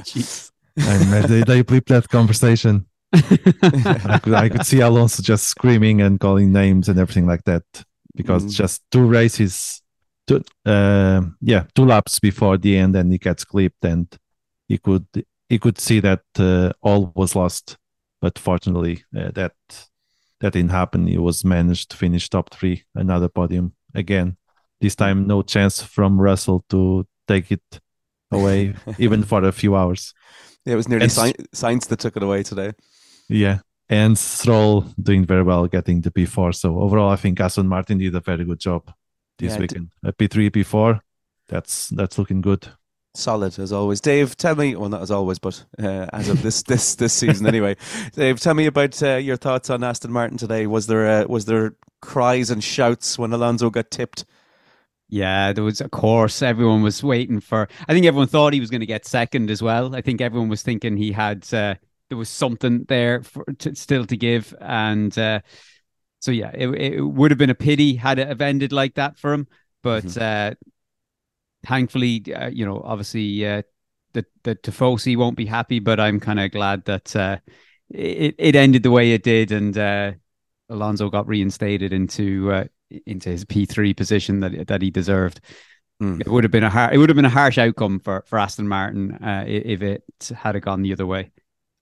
[0.01, 0.51] Jeez.
[0.77, 2.85] And they, they clip that conversation.
[3.13, 7.63] I could I could see Alonso just screaming and calling names and everything like that
[8.15, 8.51] because mm.
[8.51, 9.81] just two races
[10.27, 14.07] two, uh, yeah, two laps before the end, and he gets clipped, and
[14.67, 15.05] he could
[15.49, 17.77] he could see that uh, all was lost.
[18.21, 19.53] But fortunately, uh, that
[20.41, 21.07] that didn't happen.
[21.07, 24.37] He was managed to finish top three, another podium again.
[24.81, 27.79] This time, no chance from Russell to take it
[28.31, 30.13] away, even for a few hours.
[30.65, 32.73] Yeah, it was nearly and, Sainz that took it away today.
[33.29, 36.55] Yeah, and Stroll doing very well, getting the P4.
[36.55, 38.91] So overall, I think Aston Martin did a very good job
[39.37, 39.89] this yeah, weekend.
[40.03, 41.01] A P three, P four.
[41.47, 42.67] That's that's looking good.
[43.13, 44.35] Solid as always, Dave.
[44.35, 47.77] Tell me, well, not as always, but uh, as of this this this season anyway.
[48.13, 50.67] Dave, tell me about uh, your thoughts on Aston Martin today.
[50.67, 54.25] Was there uh, was there cries and shouts when Alonso got tipped?
[55.07, 57.67] Yeah, there was, of course, everyone was waiting for.
[57.87, 59.95] I think everyone thought he was going to get second as well.
[59.95, 61.45] I think everyone was thinking he had.
[61.53, 61.75] Uh,
[62.09, 65.41] there was something there for to, still to give, and uh,
[66.25, 69.19] so yeah, it, it would have been a pity had it have ended like that
[69.19, 69.47] for him.
[69.83, 70.55] But mm-hmm.
[70.55, 70.55] uh,
[71.63, 73.61] thankfully, uh, you know, obviously uh,
[74.13, 77.37] the the Tifosi won't be happy, but I'm kind of glad that uh,
[77.91, 80.13] it it ended the way it did, and uh,
[80.67, 82.63] Alonso got reinstated into uh,
[83.05, 85.41] into his P three position that that he deserved.
[86.01, 86.21] Mm.
[86.21, 88.67] It would have been a it would have been a harsh outcome for for Aston
[88.67, 90.03] Martin uh, if it
[90.35, 91.29] had gone the other way.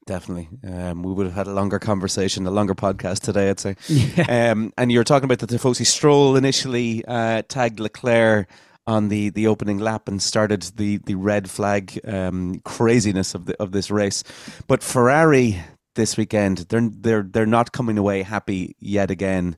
[0.06, 0.50] Definitely.
[0.68, 3.76] Um, we would have had a longer conversation, a longer podcast today, I'd say.
[3.88, 4.52] Yeah.
[4.52, 8.50] Um, and you were talking about the Tifosi Stroll initially uh, tagged Leclerc
[8.86, 13.56] on the, the opening lap and started the, the red flag um, craziness of the
[13.62, 14.24] of this race.
[14.68, 15.62] But Ferrari
[15.96, 19.58] this weekend, they're they're they're not coming away happy yet again.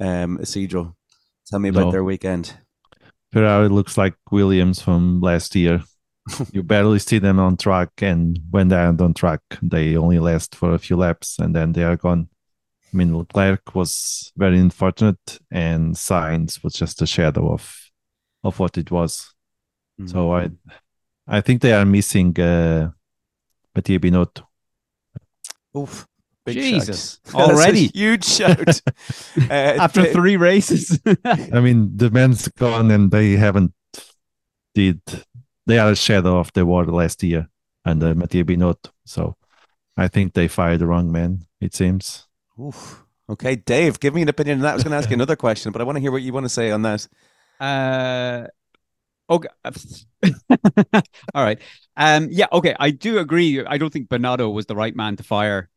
[0.00, 0.96] Um, Isidro,
[1.46, 1.92] tell me about no.
[1.92, 2.54] their weekend.
[3.32, 5.82] Ferrari looks like Williams from last year.
[6.52, 10.74] you barely see them on track, and when they're on track, they only last for
[10.74, 12.28] a few laps and then they are gone.
[12.92, 17.74] I mean, Leclerc was very unfortunate, and Sainz was just a shadow of
[18.44, 19.34] of what it was.
[20.00, 20.08] Mm-hmm.
[20.08, 20.50] So I
[21.26, 22.90] I think they are missing uh,
[23.74, 24.44] Mattia Binotto.
[25.76, 26.06] Oof.
[26.46, 28.58] Big Jesus, already huge shout
[29.50, 30.98] uh, after three races.
[31.24, 33.74] I mean, the man's gone, and they haven't
[34.74, 35.02] did
[35.68, 37.48] they are a shadow of the were last year
[37.84, 38.90] and uh, Mattia Binotto.
[39.04, 39.36] So
[39.96, 42.26] I think they fired the wrong man, it seems.
[42.58, 43.04] Oof.
[43.30, 44.70] Okay, Dave, give me an opinion on that.
[44.70, 46.32] I was going to ask you another question, but I want to hear what you
[46.32, 47.06] want to say on that.
[47.60, 48.46] Uh,
[49.28, 49.48] okay.
[51.34, 51.60] All right.
[51.98, 52.74] Um, yeah, okay.
[52.80, 53.62] I do agree.
[53.62, 55.68] I don't think Binotto was the right man to fire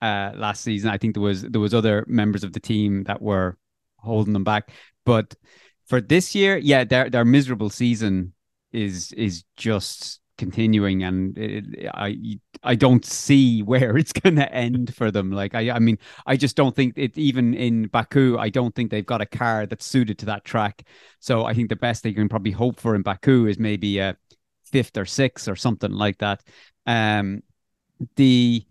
[0.00, 0.88] uh, last season.
[0.88, 3.58] I think there was there was other members of the team that were
[3.98, 4.70] holding them back.
[5.04, 5.34] But
[5.84, 8.32] for this year, yeah, their their miserable season
[8.72, 12.16] is is just continuing and it, i
[12.62, 15.32] i don't see where it's going to end for them.
[15.32, 18.90] Like i i mean i just don't think it even in baku i don't think
[18.90, 20.82] they've got a car that's suited to that track.
[21.20, 24.16] So i think the best they can probably hope for in baku is maybe a
[24.64, 26.42] fifth or sixth or something like that.
[26.86, 27.42] Um
[28.16, 28.64] the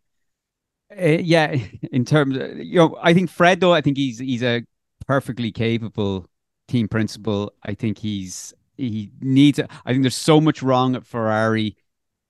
[0.97, 1.53] uh, yeah
[1.91, 4.63] in terms of, you know i think fred though i think he's he's a
[5.07, 6.29] perfectly capable
[6.67, 7.53] team principal.
[7.63, 9.59] I think he's he needs.
[9.59, 11.75] I think there's so much wrong at Ferrari.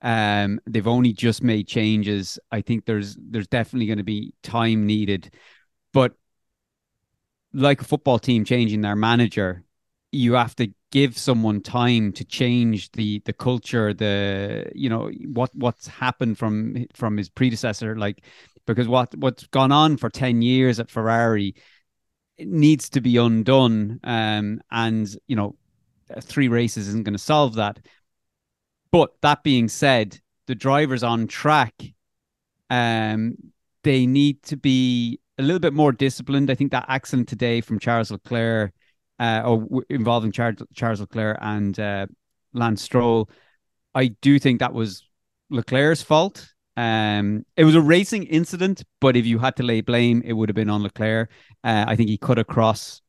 [0.00, 2.38] Um, they've only just made changes.
[2.50, 5.34] I think there's there's definitely going to be time needed,
[5.92, 6.12] but
[7.52, 9.64] like a football team changing their manager,
[10.12, 15.50] you have to give someone time to change the the culture, the you know what
[15.54, 18.24] what's happened from from his predecessor, like
[18.66, 21.54] because what what's gone on for ten years at Ferrari
[22.38, 24.00] needs to be undone.
[24.04, 25.56] Um, and you know
[26.20, 27.78] three races isn't going to solve that.
[28.90, 31.74] But that being said, the drivers on track,
[32.70, 33.36] um,
[33.84, 36.50] they need to be a little bit more disciplined.
[36.50, 38.72] I think that accident today from Charles Leclerc,
[39.18, 42.06] uh, or involving Charles, Charles Leclerc and uh,
[42.52, 43.28] Lance Stroll,
[43.94, 45.06] I do think that was
[45.50, 46.52] Leclerc's fault.
[46.76, 50.48] Um, it was a racing incident, but if you had to lay blame, it would
[50.48, 51.30] have been on Leclerc.
[51.64, 53.02] Uh, I think he cut across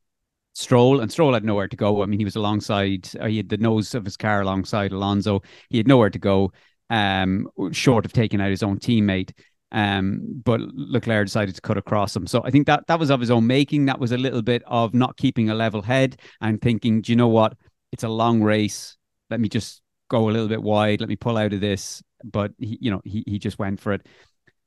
[0.60, 2.04] Stroll, and Stroll had nowhere to go.
[2.04, 5.41] I mean, he was alongside, uh, he had the nose of his car alongside Alonso.
[5.69, 6.52] He had nowhere to go,
[6.89, 9.32] um, short of taking out his own teammate.
[9.72, 12.28] Um, but Leclerc decided to cut across him.
[12.28, 13.86] So I think that that was of his own making.
[13.86, 17.15] That was a little bit of not keeping a level head and thinking, do you
[17.15, 17.56] know what?
[17.93, 18.98] It's a long race.
[19.30, 21.00] Let me just go a little bit wide.
[21.00, 22.04] Let me pull out of this.
[22.24, 24.06] But he, you know, he he just went for it.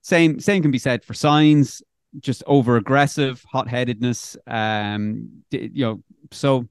[0.00, 1.82] Same same can be said for Sainz
[2.20, 4.36] just over aggressive, hot headedness.
[4.46, 6.68] Um, you know, so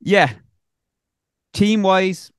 [0.00, 0.32] yeah,
[1.52, 2.30] team wise,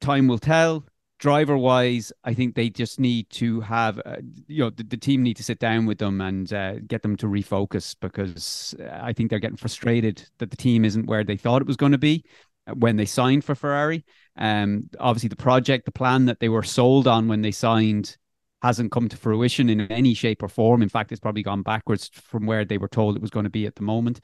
[0.00, 0.84] time will tell.
[1.18, 5.22] Driver wise, I think they just need to have, uh, you know, the, the, team
[5.22, 9.28] need to sit down with them and uh, get them to refocus because I think
[9.28, 12.24] they're getting frustrated that the team isn't where they thought it was going to be
[12.72, 14.04] when they signed for Ferrari.
[14.36, 18.16] Um, obviously, the project, the plan that they were sold on when they signed
[18.62, 20.82] hasn't come to fruition in any shape or form.
[20.82, 23.50] In fact, it's probably gone backwards from where they were told it was going to
[23.50, 24.20] be at the moment.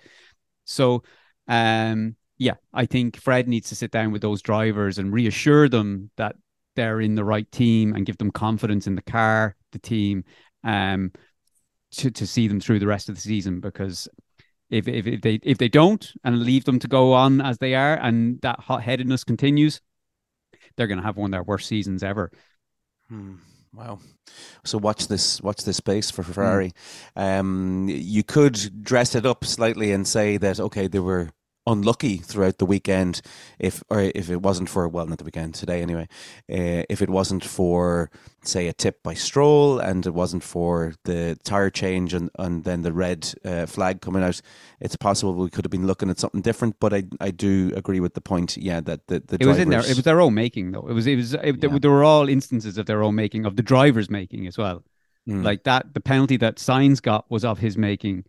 [0.65, 1.03] So,
[1.49, 6.11] um, yeah, I think Fred needs to sit down with those drivers and reassure them
[6.17, 6.37] that
[6.75, 10.25] they're in the right team and give them confidence in the car, the team,
[10.63, 11.13] um,
[11.93, 13.61] to to see them through the rest of the season.
[13.61, 14.07] Because
[14.69, 17.75] if if, if they if they don't and leave them to go on as they
[17.75, 19.81] are, and that hot headedness continues,
[20.77, 22.31] they're going to have one of their worst seasons ever.
[23.09, 23.37] Hmm.
[23.77, 23.99] Wow.
[24.65, 26.73] So watch this watch this space for Ferrari.
[27.17, 27.39] Mm.
[27.39, 31.31] Um, you could dress it up slightly and say that okay, they were
[31.67, 33.21] unlucky throughout the weekend
[33.59, 36.07] if or if it wasn't for well not the weekend today anyway
[36.53, 38.11] uh, if it wasn't for
[38.43, 42.83] say a tip by Stroll and it wasn't for the tire change and, and then
[42.83, 44.41] the red uh, flag coming out
[44.81, 46.77] it's possible we could have been looking at something different.
[46.81, 49.71] But I I do agree with the point yeah that the, the it was in
[49.71, 49.81] there.
[49.81, 50.87] it was their own making though.
[50.89, 51.79] It was it was it, yeah.
[51.79, 54.85] there were all instances of their own making of the drivers making as well.
[55.29, 55.43] Mm.
[55.43, 58.25] like that the penalty that Sainz got was of his making.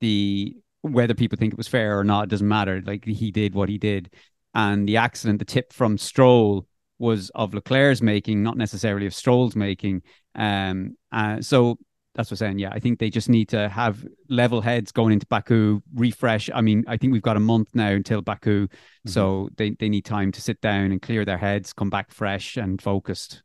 [0.00, 2.82] The whether people think it was fair or not, it doesn't matter.
[2.84, 4.10] Like he did what he did.
[4.54, 6.66] and the accident, the tip from Stroll
[6.98, 10.02] was of Leclerc's making, not necessarily of Stroll's making.
[10.34, 11.78] Um, uh, so
[12.14, 12.58] that's what I'm saying.
[12.58, 16.50] Yeah, I think they just need to have level heads going into Baku, refresh.
[16.52, 19.10] I mean, I think we've got a month now until Baku, mm-hmm.
[19.10, 22.56] so they, they need time to sit down and clear their heads, come back fresh
[22.56, 23.42] and focused.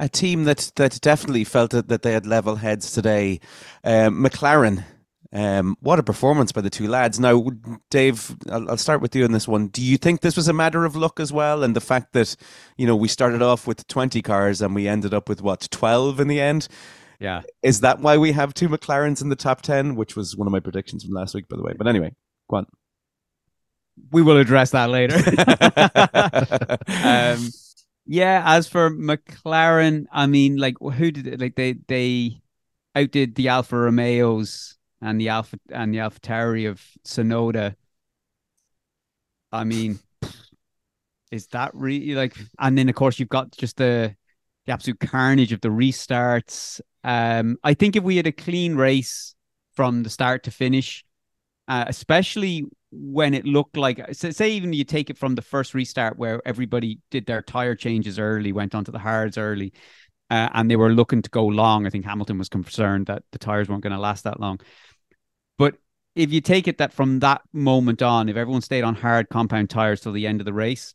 [0.00, 3.40] A team that that definitely felt that, that they had level heads today.
[3.82, 4.84] Um, McLaren
[5.32, 7.20] um, what a performance by the two lads.
[7.20, 7.44] Now,
[7.90, 9.68] Dave, I'll, I'll, start with you on this one.
[9.68, 12.34] Do you think this was a matter of luck as well, and the fact that
[12.78, 16.18] you know we started off with twenty cars and we ended up with what twelve
[16.18, 16.68] in the end?
[17.20, 20.46] Yeah, is that why we have two McLarens in the top ten, which was one
[20.46, 21.74] of my predictions from last week, by the way?
[21.76, 22.14] But anyway,
[22.50, 22.66] go on.
[24.10, 25.16] We will address that later.
[27.04, 27.50] um,
[28.06, 31.38] yeah, as for McLaren, I mean, like, who did it?
[31.38, 32.40] Like, they they
[32.96, 37.74] outdid the Alfa Romeos and the Alpha and the AlphaTauri of Tsunoda.
[39.52, 39.98] I mean,
[41.30, 42.36] is that really like?
[42.58, 44.14] And then of course you've got just the
[44.66, 46.80] the absolute carnage of the restarts.
[47.02, 49.34] Um, I think if we had a clean race
[49.74, 51.04] from the start to finish,
[51.68, 56.18] uh, especially when it looked like, say, even you take it from the first restart
[56.18, 59.72] where everybody did their tire changes early, went onto the hards early,
[60.30, 61.86] uh, and they were looking to go long.
[61.86, 64.60] I think Hamilton was concerned that the tires weren't going to last that long.
[65.58, 65.76] But
[66.14, 69.70] if you take it that from that moment on, if everyone stayed on hard compound
[69.70, 70.94] tires till the end of the race,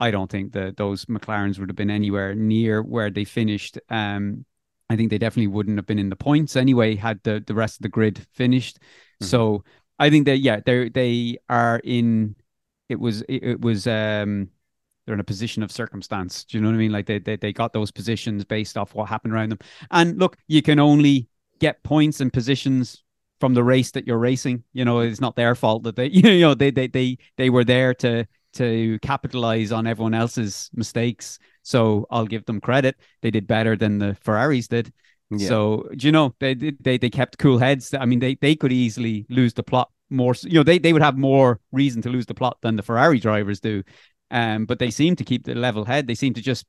[0.00, 3.78] I don't think that those McLarens would have been anywhere near where they finished.
[3.88, 4.44] Um,
[4.90, 7.76] I think they definitely wouldn't have been in the points anyway had the, the rest
[7.76, 8.78] of the grid finished.
[8.78, 9.26] Mm-hmm.
[9.26, 9.64] So
[9.98, 12.36] I think that yeah, they they are in.
[12.88, 14.50] It was it, it was um
[15.08, 16.44] they're in a position of circumstance.
[16.44, 16.92] Do you know what I mean?
[16.92, 19.58] Like they, they they got those positions based off what happened around them.
[19.90, 21.28] And look, you can only
[21.60, 23.02] get points and positions
[23.40, 24.64] from the race that you're racing.
[24.74, 27.64] You know, it's not their fault that they, you know, they they they they were
[27.64, 31.38] there to to capitalize on everyone else's mistakes.
[31.62, 32.96] So I'll give them credit.
[33.22, 34.92] They did better than the Ferraris did.
[35.30, 35.48] Yeah.
[35.48, 37.94] So you know they they they kept cool heads.
[37.94, 40.34] I mean they they could easily lose the plot more.
[40.42, 43.20] You know they they would have more reason to lose the plot than the Ferrari
[43.20, 43.82] drivers do.
[44.30, 46.06] Um, but they seem to keep the level head.
[46.06, 46.66] They seem to just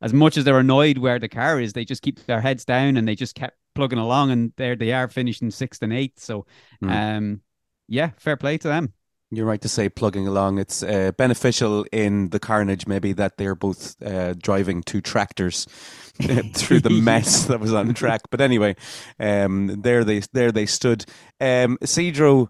[0.00, 2.96] as much as they're annoyed where the car is, they just keep their heads down
[2.96, 6.20] and they just kept plugging along, and there they are finishing sixth and eighth.
[6.20, 6.46] So,
[6.82, 6.90] mm.
[6.90, 7.40] um,
[7.88, 8.92] yeah, fair play to them.
[9.30, 10.58] You're right to say plugging along.
[10.58, 15.64] It's uh, beneficial in the carnage, maybe that they're both uh, driving two tractors
[16.54, 18.22] through the mess that was on track.
[18.30, 18.76] But anyway,
[19.18, 21.04] um, there they there they stood.
[21.40, 22.48] Um, Cedro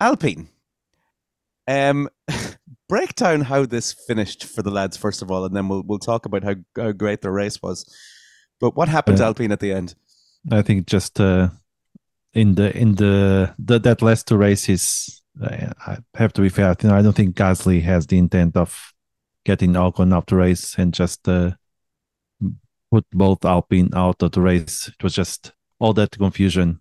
[0.00, 0.48] Alpine.
[1.66, 2.08] Um,
[2.90, 6.00] break down how this finished for the lads first of all, and then we'll we'll
[6.00, 7.86] talk about how, how great the race was.
[8.58, 9.24] But what happened yeah.
[9.24, 9.94] to Alpine at the end?
[10.50, 11.48] I think just uh,
[12.34, 16.74] in the in the, the that last two races, I have to be fair.
[16.82, 18.92] You know, I don't think Gasly has the intent of
[19.44, 21.52] getting Ocon up the race and just uh,
[22.90, 24.88] put both Alpine out of the race.
[24.88, 26.80] It was just all that confusion.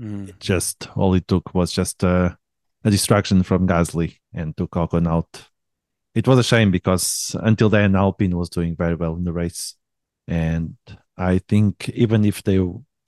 [0.00, 0.38] Mm.
[0.38, 2.36] Just all it took was just uh,
[2.84, 5.48] a distraction from Gasly and took Ocon out.
[6.14, 9.76] It was a shame because until then Alpine was doing very well in the race,
[10.28, 10.76] and
[11.16, 12.60] I think even if they,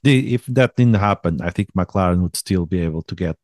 [0.04, 3.36] if that didn't happen, I think McLaren would still be able to get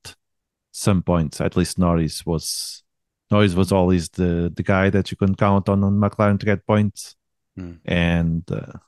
[0.72, 1.40] some points.
[1.40, 2.82] At least Norris was
[3.30, 6.66] Norris was always the the guy that you can count on on McLaren to get
[6.66, 7.16] points.
[7.58, 7.78] Mm.
[7.84, 8.78] And uh,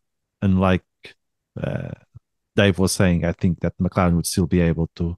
[0.40, 0.84] unlike
[1.60, 1.90] uh,
[2.56, 5.16] Dave was saying, I think that McLaren would still be able to to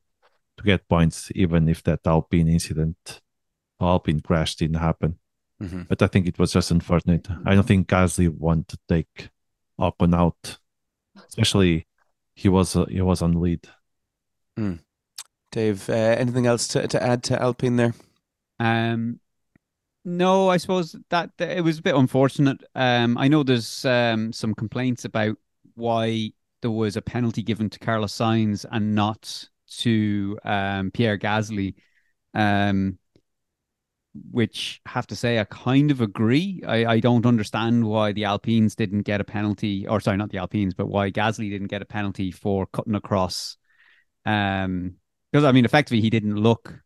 [0.64, 3.20] get points even if that Alpine incident,
[3.80, 5.18] Alpine crash didn't happen.
[5.62, 5.82] Mm-hmm.
[5.88, 7.28] But I think it was just unfortunate.
[7.46, 9.30] I don't think Gasly wanted to take
[9.78, 10.58] Ocon out,
[11.28, 11.86] especially
[12.34, 13.66] he was uh, he was on lead.
[14.58, 14.80] Mm.
[15.52, 17.94] Dave, uh, anything else to, to add to Alpine there?
[18.58, 19.20] Um,
[20.04, 22.62] no, I suppose that, that it was a bit unfortunate.
[22.74, 25.36] Um, I know there's um, some complaints about
[25.74, 31.74] why there was a penalty given to Carlos Sainz and not to um, Pierre Gasly.
[32.34, 32.98] Um,
[34.30, 36.62] which have to say I kind of agree.
[36.66, 40.38] I, I don't understand why the Alpines didn't get a penalty, or sorry, not the
[40.38, 43.56] Alpines, but why Gasly didn't get a penalty for cutting across.
[44.24, 44.96] Um,
[45.32, 46.78] because I mean, effectively, he didn't look,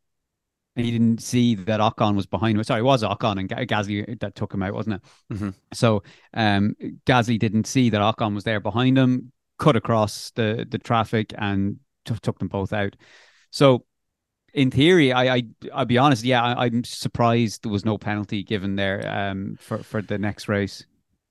[0.74, 2.64] he didn't see that Ocon was behind him.
[2.64, 5.34] Sorry, it was Ocon and Gasly that took him out, wasn't it?
[5.34, 5.51] Mm-hmm.
[5.74, 6.74] So, um,
[7.05, 11.76] Gasly didn't see that Ocon was there behind him, cut across the the traffic, and
[12.17, 12.97] took them both out.
[13.51, 13.85] So
[14.55, 15.43] in theory, I, I
[15.73, 19.79] I'll be honest, yeah, I, am surprised there was no penalty given there um for
[19.83, 20.87] for the next race.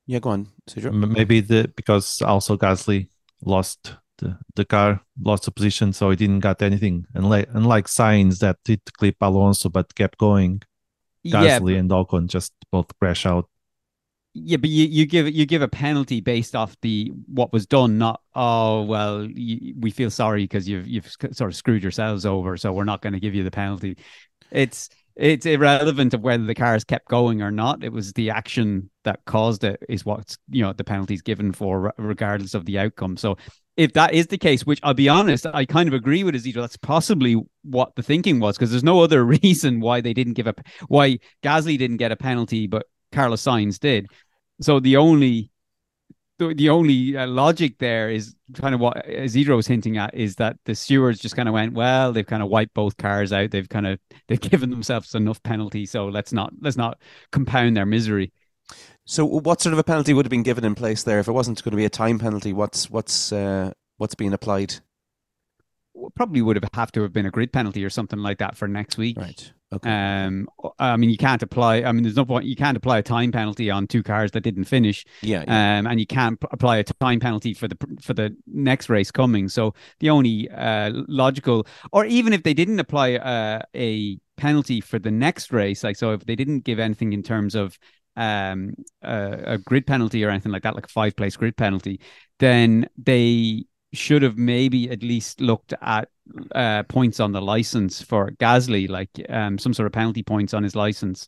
[0.06, 0.94] Yeah, go on, Cedro.
[0.94, 3.10] Maybe the because also Gasly
[3.42, 7.06] lost the, the car, lost the position, so he didn't get anything.
[7.14, 10.62] Unlike unlike Sainz that did clip Alonso but kept going,
[11.26, 13.50] Gasly yeah, and Ocon just both crash out.
[14.44, 17.98] Yeah, but you, you give you give a penalty based off the what was done,
[17.98, 22.58] not oh well, you, we feel sorry because you've you've sort of screwed yourselves over,
[22.58, 23.98] so we're not going to give you the penalty.
[24.52, 27.84] It's it's irrelevant of whether the cars kept going or not.
[27.84, 31.94] It was the action that caused it is what's you know the penalties given for
[31.98, 33.18] regardless of the outcome.
[33.18, 33.38] So
[33.78, 36.62] if that is the case, which I'll be honest, I kind of agree with Isidro.
[36.62, 40.48] That's possibly what the thinking was because there's no other reason why they didn't give
[40.48, 40.54] a
[40.88, 44.08] why Gasly didn't get a penalty, but Carlos Sainz did.
[44.62, 45.52] So the only
[46.40, 50.36] the, the only uh, logic there is kind of what Isidro was hinting at is
[50.36, 53.52] that the stewards just kind of went, well, they've kind of wiped both cars out.
[53.52, 57.00] They've kind of they've given themselves enough penalty, so let's not let's not
[57.32, 58.32] compound their misery.
[59.06, 61.32] So, what sort of a penalty would have been given in place there if it
[61.32, 62.54] wasn't going to be a time penalty?
[62.54, 64.76] What's what's uh, what's being applied?
[66.16, 68.68] Probably would have have to have been a grid penalty or something like that for
[68.68, 69.18] next week.
[69.18, 69.52] Right.
[69.74, 69.90] Okay.
[69.90, 70.48] Um,
[70.80, 71.82] I mean, you can't apply.
[71.82, 72.46] I mean, there's no point.
[72.46, 75.06] You can't apply a time penalty on two cars that didn't finish.
[75.22, 75.44] Yeah.
[75.46, 75.80] yeah.
[75.80, 79.50] Um, and you can't apply a time penalty for the for the next race coming.
[79.50, 85.00] So the only uh logical, or even if they didn't apply uh, a penalty for
[85.00, 87.78] the next race, like so, if they didn't give anything in terms of
[88.16, 88.74] um
[89.04, 92.00] uh, a grid penalty or anything like that, like a five place grid penalty,
[92.40, 96.10] then they should have maybe at least looked at
[96.54, 100.64] uh, points on the license for Gasly, like um, some sort of penalty points on
[100.64, 101.28] his license.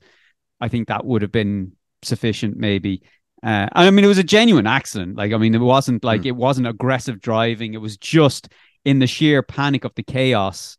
[0.60, 3.03] I think that would have been sufficient, maybe.
[3.41, 5.16] Uh, I mean, it was a genuine accident.
[5.16, 6.28] Like, I mean, it wasn't like mm.
[6.28, 7.74] it wasn't aggressive driving.
[7.74, 8.49] It was just
[8.84, 10.78] in the sheer panic of the chaos.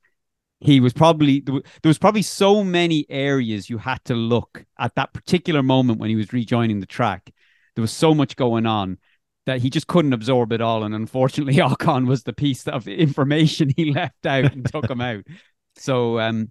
[0.60, 5.14] He was probably there was probably so many areas you had to look at that
[5.14, 7.32] particular moment when he was rejoining the track.
[7.74, 8.98] There was so much going on
[9.50, 10.84] that he just couldn't absorb it all.
[10.84, 15.24] And unfortunately, Ocon was the piece of information he left out and took him out.
[15.76, 16.50] So, um,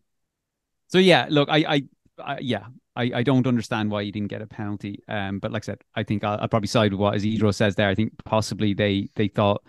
[0.88, 1.84] so yeah, look, I, I,
[2.18, 2.64] I yeah,
[2.96, 5.04] I, I don't understand why he didn't get a penalty.
[5.08, 7.76] Um, but like I said, I think I'll, I'll probably side with what Isidro says
[7.76, 7.90] there.
[7.90, 9.62] I think possibly they they thought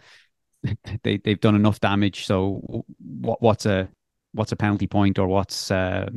[1.02, 2.26] they they've done enough damage.
[2.26, 3.88] So what what's a
[4.32, 6.08] what's a penalty point or what's uh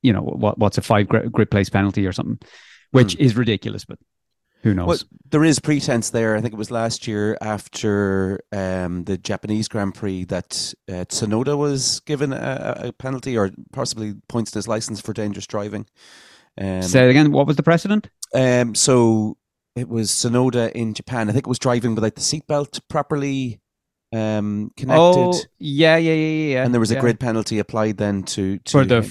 [0.00, 2.40] you know what what's a five grid place penalty or something,
[2.90, 3.22] which hmm.
[3.22, 3.84] is ridiculous.
[3.84, 3.98] But
[4.62, 4.86] who knows?
[4.86, 4.98] Well,
[5.30, 6.36] there is pretense there.
[6.36, 11.56] I think it was last year after um, the Japanese Grand Prix that uh, Tsunoda
[11.56, 15.86] was given a, a, penalty or possibly points to his license for dangerous driving.
[16.60, 17.32] Um, Say it again.
[17.32, 18.08] What was the precedent?
[18.34, 19.36] Um, so
[19.74, 21.28] it was Tsunoda in Japan.
[21.28, 23.60] I think it was driving without the seatbelt properly
[24.12, 25.00] um, connected.
[25.00, 26.64] Oh, yeah, yeah, yeah, yeah.
[26.64, 27.00] And there was a yeah.
[27.00, 29.02] grid penalty applied then to, to for the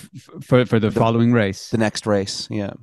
[0.41, 2.47] for for the, the following race, the next race.
[2.51, 2.73] Yeah.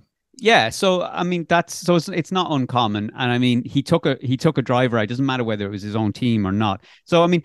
[0.40, 4.06] Yeah, so I mean that's so it's, it's not uncommon, and I mean he took
[4.06, 4.98] a he took a driver.
[4.98, 6.84] It doesn't matter whether it was his own team or not.
[7.04, 7.42] So I mean,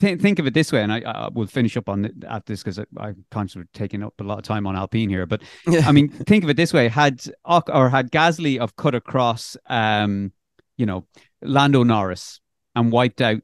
[0.00, 2.46] th- think of it this way, and I, I will finish up on the, at
[2.46, 5.26] this because I'm conscious of taking up a lot of time on Alpine here.
[5.26, 5.42] But
[5.84, 10.32] I mean, think of it this way: had or had Gasly of cut across, um,
[10.76, 11.06] you know,
[11.42, 12.40] Lando Norris
[12.74, 13.42] and wiped out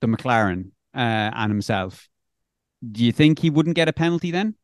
[0.00, 2.08] the McLaren uh, and himself,
[2.90, 4.54] do you think he wouldn't get a penalty then?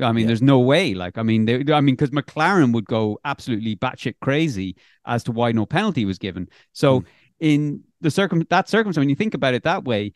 [0.00, 0.26] I mean, yeah.
[0.28, 0.94] there's no way.
[0.94, 4.76] Like, I mean, they, I mean, because McLaren would go absolutely batshit crazy
[5.06, 6.48] as to why no penalty was given.
[6.72, 7.06] So, mm.
[7.40, 10.12] in the circum that circumstance, when you think about it that way,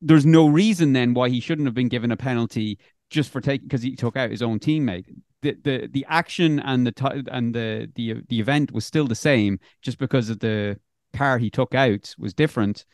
[0.00, 2.78] there's no reason then why he shouldn't have been given a penalty
[3.10, 5.06] just for taking because he took out his own teammate.
[5.42, 9.14] The the the action and the t- and the the the event was still the
[9.14, 10.78] same, just because of the
[11.12, 12.84] car he took out was different.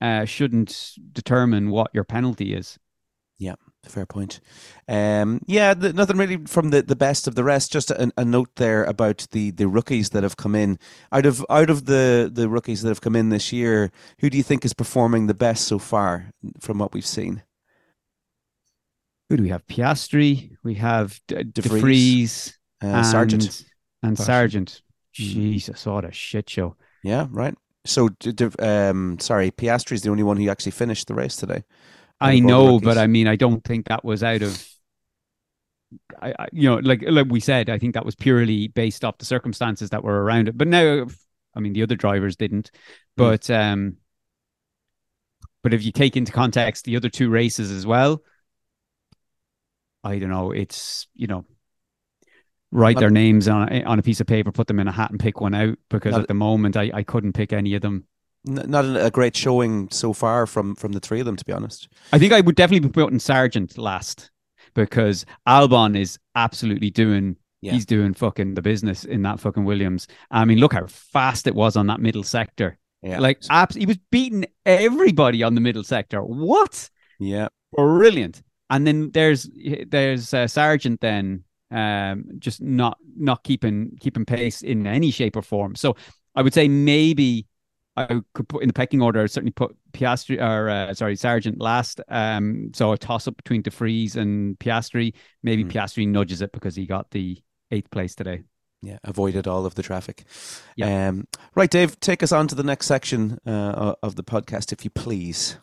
[0.00, 2.78] Uh, shouldn't determine what your penalty is.
[3.40, 3.54] Yeah.
[3.86, 4.40] Fair point.
[4.86, 7.72] Um, yeah, the, nothing really from the, the best of the rest.
[7.72, 10.78] Just a, a, note there about the, the rookies that have come in.
[11.10, 14.36] Out of out of the, the rookies that have come in this year, who do
[14.36, 16.30] you think is performing the best so far
[16.60, 17.42] from what we've seen?
[19.30, 19.66] Who do we have?
[19.66, 20.56] Piastri.
[20.62, 23.64] We have De, De Vries, uh, and, Sargent,
[24.02, 24.82] and Sargent.
[25.16, 25.24] Hmm.
[25.24, 26.76] Jesus, what a shit show!
[27.02, 27.54] Yeah, right.
[27.86, 28.10] So,
[28.58, 31.64] um, sorry, Piastri is the only one who actually finished the race today.
[32.20, 34.66] I know, but I mean, I don't think that was out of.
[36.20, 39.18] I, I, you know, like like we said, I think that was purely based off
[39.18, 40.56] the circumstances that were around it.
[40.56, 41.06] But now,
[41.54, 42.70] I mean, the other drivers didn't.
[42.74, 43.22] Hmm.
[43.22, 43.58] But mm.
[43.58, 43.96] um,
[45.62, 48.22] but if you take into context the other two races as well,
[50.04, 50.52] I don't know.
[50.52, 51.44] It's you know,
[52.70, 55.10] write their names on a, on a piece of paper, put them in a hat,
[55.10, 55.78] and pick one out.
[55.88, 58.06] Because at the moment, I I couldn't pick any of them
[58.44, 61.88] not a great showing so far from from the three of them, to be honest.
[62.12, 64.30] I think I would definitely be putting Sargent last
[64.74, 67.36] because Albon is absolutely doing.
[67.62, 67.72] Yeah.
[67.72, 70.06] He's doing fucking the business in that fucking Williams.
[70.30, 72.78] I mean, look how fast it was on that middle sector.
[73.02, 73.18] Yeah.
[73.18, 76.22] Like, abs- he was beating everybody on the middle sector.
[76.22, 76.88] What?
[77.18, 77.48] Yeah.
[77.76, 78.42] Brilliant.
[78.70, 79.50] And then there's
[79.88, 85.42] there's uh, Sargent then um, just not not keeping keeping pace in any shape or
[85.42, 85.74] form.
[85.74, 85.96] So
[86.34, 87.46] I would say maybe
[87.96, 89.20] I could put in the pecking order.
[89.20, 92.00] I'd certainly put Piastri or uh, sorry Sargent last.
[92.08, 95.14] Um, so a toss up between De Vries and Piastri.
[95.42, 95.72] Maybe mm.
[95.72, 97.38] Piastri nudges it because he got the
[97.70, 98.42] eighth place today.
[98.82, 100.24] Yeah, avoided all of the traffic.
[100.76, 101.08] Yeah.
[101.08, 104.84] Um, right, Dave, take us on to the next section uh, of the podcast, if
[104.84, 105.58] you please.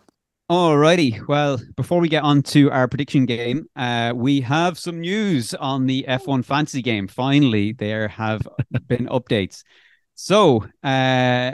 [0.52, 1.28] Alrighty.
[1.28, 5.88] Well, before we get on to our prediction game, uh, we have some news on
[5.88, 7.08] the F1 fantasy game.
[7.08, 8.48] Finally, there have
[8.88, 9.64] been updates.
[10.16, 11.54] So, uh,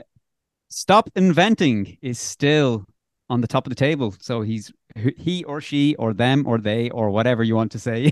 [0.75, 2.87] Stop Inventing is still
[3.29, 4.15] on the top of the table.
[4.19, 8.05] So he's he or she or them or they or whatever you want to say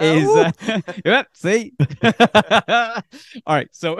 [0.00, 0.52] is uh,
[1.04, 1.72] yep, see.
[2.02, 3.98] All right, so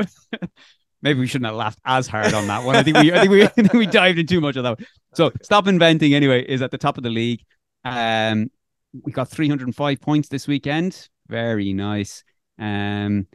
[1.02, 2.76] maybe we shouldn't have laughed as hard on that one.
[2.76, 4.78] I think we I think we, I think we dived in too much of that.
[4.78, 4.86] One.
[5.14, 7.42] So stop inventing anyway is at the top of the league.
[7.84, 8.52] Um,
[9.02, 11.08] we got 305 points this weekend.
[11.26, 12.22] Very nice.
[12.56, 13.26] Um,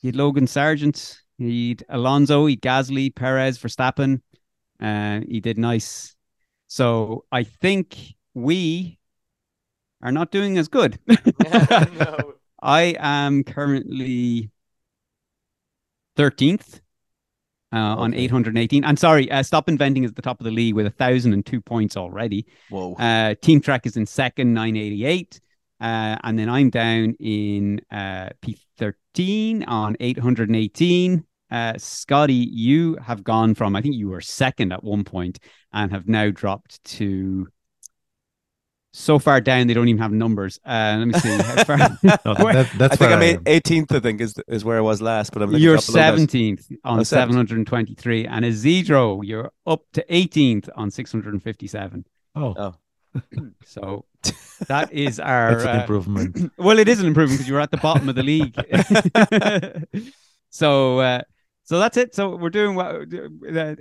[0.00, 4.20] you had Logan Sargent He'd Alonso, he'd Gasly, Perez, Verstappen.
[4.80, 6.14] Uh, he did nice.
[6.66, 7.98] So I think
[8.34, 8.98] we
[10.02, 10.98] are not doing as good.
[11.08, 12.34] no.
[12.62, 14.50] I am currently
[16.16, 16.80] 13th
[17.72, 18.00] uh, okay.
[18.00, 18.84] on 818.
[18.84, 21.96] And sorry, uh, Stop Inventing is at the top of the league with 1,002 points
[21.96, 22.46] already.
[22.70, 22.94] Whoa.
[22.94, 25.40] Uh, Team Track is in second, 988.
[25.80, 31.24] Uh, and then I'm down in uh, P13 on 818.
[31.52, 35.38] Uh, Scotty, you have gone from, I think you were second at one point
[35.72, 37.46] and have now dropped to
[38.94, 40.58] so far down they don't even have numbers.
[40.64, 41.28] Uh, let me see.
[41.36, 43.94] no, that, that's I think I'm 18th.
[43.94, 48.26] I think is is where I was last, but I'm you're 17th on oh, 723,
[48.26, 52.04] and Isidro, you're up to 18th on 657.
[52.34, 52.74] Oh, oh.
[53.64, 54.04] So
[54.68, 56.52] that is our That's an uh, improvement.
[56.58, 58.56] well, it is an improvement because you were at the bottom of the league.
[60.50, 61.22] so uh,
[61.72, 62.14] so that's it.
[62.14, 63.02] So we're doing well.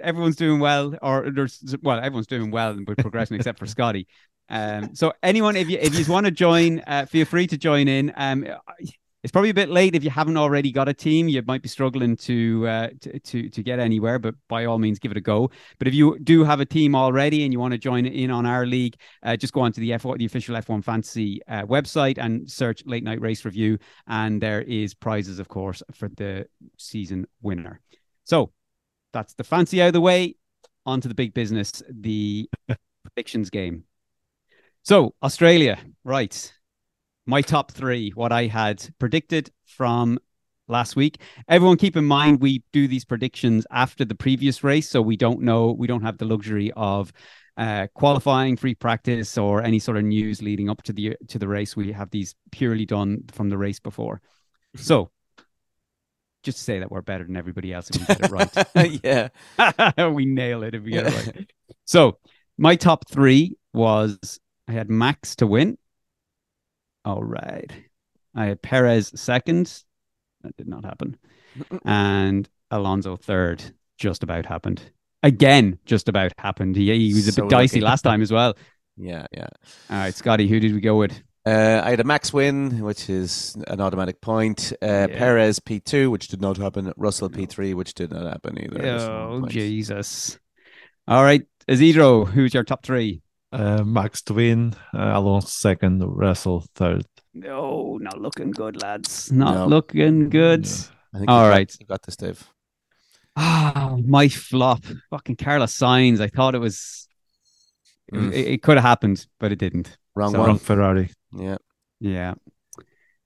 [0.02, 4.08] Everyone's doing well, or there's well, everyone's doing well and with progression except for Scotty.
[4.48, 7.89] Um, so anyone, if you if you want to join, uh, feel free to join
[7.89, 8.14] in.
[8.16, 8.48] Um,
[9.24, 11.28] it's probably a bit late if you haven't already got a team.
[11.28, 14.97] You might be struggling to, uh, to to to get anywhere, but by all means,
[14.97, 15.51] give it a go.
[15.78, 18.45] But if you do have a team already and you want to join in on
[18.45, 22.49] our league, uh, just go onto the F1, the official F1 Fantasy uh, website and
[22.49, 26.47] search Late Night Race Review, and there is prizes, of course, for the
[26.78, 27.80] season winner.
[28.24, 28.51] So
[29.13, 30.36] that's the fancy out of the way.
[30.88, 32.49] On to the big business, the
[33.03, 33.84] predictions game.
[34.84, 36.51] So Australia, right?
[37.26, 40.19] My top three, what I had predicted from
[40.67, 41.22] last week.
[41.47, 45.41] Everyone keep in mind we do these predictions after the previous race, so we don't
[45.41, 47.11] know, we don't have the luxury of
[47.57, 51.47] uh, qualifying, free practice, or any sort of news leading up to the to the
[51.47, 51.76] race.
[51.76, 54.22] We have these purely done from the race before.
[54.76, 55.11] So
[56.43, 58.99] just to say that we're better than everybody else if we get it right.
[59.97, 60.07] yeah.
[60.09, 61.51] we nail it if we get it right.
[61.86, 62.17] So
[62.57, 65.78] my top three was I had Max to win.
[67.06, 67.72] All right.
[68.36, 69.84] I had Perez second.
[70.43, 71.18] That did not happen.
[71.86, 73.64] and Alonso third.
[73.97, 74.82] Just about happened.
[75.24, 76.76] Again, just about happened.
[76.76, 77.89] He, he was a so bit dicey lucky.
[77.89, 78.56] last time as well.
[78.97, 79.47] Yeah, yeah.
[79.89, 81.24] All right, Scotty, who did we go with?
[81.45, 84.74] Uh, I had a max win, which is an automatic point.
[84.82, 85.18] Uh, yeah.
[85.18, 86.91] Perez P2, which did not happen.
[86.97, 88.86] Russell P3, which did not happen either.
[88.86, 90.38] Oh, Jesus.
[91.08, 93.22] All right, Isidro, who's your top three?
[93.52, 97.06] Uh, Max to win, uh, Alonso second, Russell third.
[97.34, 99.32] No, not looking good, lads.
[99.32, 99.68] Not no.
[99.68, 100.66] looking good.
[101.14, 101.26] Yeah.
[101.28, 102.47] All right, got, you got this, Dave.
[103.36, 104.86] Ah, my flop.
[105.10, 106.22] Fucking Carlos Sainz.
[106.22, 107.08] I thought it was.
[108.14, 108.32] Mm.
[108.32, 109.97] It, it could have happened, but it didn't.
[110.16, 110.47] Wrong so, one.
[110.47, 111.10] Wrong Ferrari.
[111.34, 111.58] Yeah.
[111.99, 112.36] Yeah.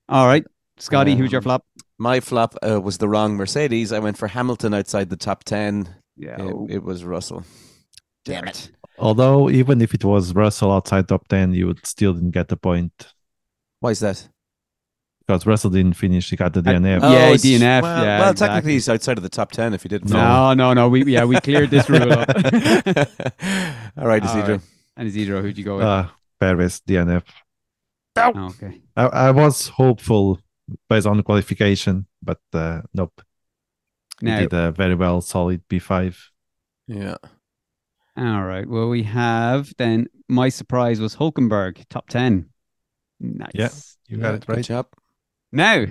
[0.08, 0.46] All right,
[0.78, 1.66] Scotty, um, who's your um, flop?
[1.98, 3.92] My flop uh, was the wrong Mercedes.
[3.92, 5.88] I went for Hamilton outside the top ten.
[6.18, 7.44] Yeah, it, it was Russell.
[8.24, 8.70] Damn it.
[8.98, 12.58] Although even if it was Russell outside top ten, you would still didn't get the
[12.58, 13.14] point.
[13.80, 14.28] Why is that?
[15.26, 17.00] Because Russell didn't finish, he got the DNF.
[17.02, 17.82] Oh, yeah, DNF.
[17.82, 18.48] Well, yeah, well exactly.
[18.48, 20.12] technically he's outside of the top ten if he didn't.
[20.12, 20.88] No, no, no.
[20.88, 22.30] We yeah, we cleared this rule up.
[23.98, 24.56] All right, Isidro.
[24.56, 24.62] Right.
[24.98, 25.86] And Isidro, who'd you go with?
[25.86, 26.08] Uh,
[26.40, 27.24] Perez, DNF.
[28.18, 28.82] Oh, okay.
[28.96, 30.40] I, I was hopeful
[30.88, 33.22] based on the qualification, but uh, nope.
[34.22, 36.32] He did a very well, solid P five.
[36.88, 37.18] Yeah.
[38.18, 38.68] All right.
[38.68, 40.08] Well, we have then.
[40.28, 42.50] My surprise was Hulkenberg, top ten.
[43.20, 43.52] Nice.
[43.54, 43.70] Yeah,
[44.08, 44.56] you got yeah, it right.
[44.58, 44.88] Good job.
[45.52, 45.86] Now,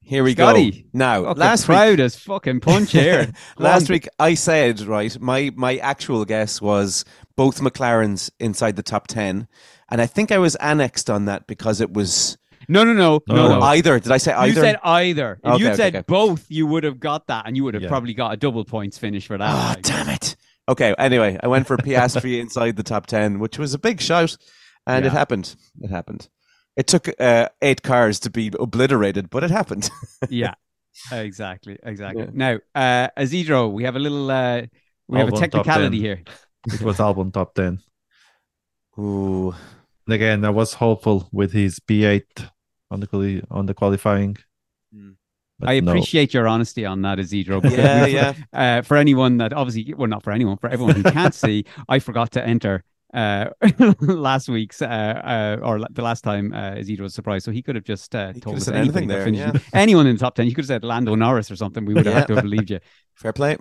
[0.00, 0.88] here we Scotty, go.
[0.92, 3.32] Now, last proud week, as fucking punch here.
[3.58, 5.18] last week, I said right.
[5.20, 7.04] My my actual guess was
[7.36, 9.48] both McLarens inside the top ten,
[9.90, 12.36] and I think I was annexed on that because it was
[12.68, 13.62] No, no, no, no, No, no.
[13.62, 13.98] Either.
[13.98, 14.46] Did I say either?
[14.48, 15.40] You said either.
[15.42, 16.04] If Okay, you'd okay, said okay.
[16.06, 17.88] both, you would have got that, and you would have Yeah.
[17.88, 19.48] probably got a double points finish for that.
[19.50, 19.82] Ah, oh, like.
[19.82, 20.36] damn it.
[20.68, 24.36] Okay, anyway, I went for Piastri inside the top 10, which was a big shout,
[24.86, 25.54] and it happened.
[25.80, 26.28] It happened.
[26.76, 29.90] It took uh, eight cars to be obliterated, but it happened.
[30.30, 30.54] yeah,
[31.12, 32.24] exactly, exactly.
[32.24, 32.30] Yeah.
[32.32, 34.62] Now, uh, Isidro, we have a little, uh,
[35.06, 36.22] we have a technicality here.
[36.66, 37.80] It was Albon top 10.
[38.98, 39.54] Ooh.
[40.06, 42.48] And again, I was hopeful with his P8
[42.90, 44.36] on the quali- on the qualifying.
[45.58, 45.92] But I no.
[45.92, 47.60] appreciate your honesty on that, Isidro.
[47.62, 48.32] Yeah, yeah.
[48.52, 52.00] Uh, for anyone that obviously, well, not for anyone, for everyone who can't see, I
[52.00, 52.82] forgot to enter
[53.12, 53.50] uh,
[54.00, 57.44] last week's uh, uh, or the last time uh, Isidro was surprised.
[57.44, 60.16] So he could have just uh, He told us said anything there, finishes- anyone in
[60.16, 60.46] the top 10.
[60.46, 61.84] You could have said Lando Norris or something.
[61.84, 62.80] We would have had to have believed you.
[63.14, 63.56] Fair play.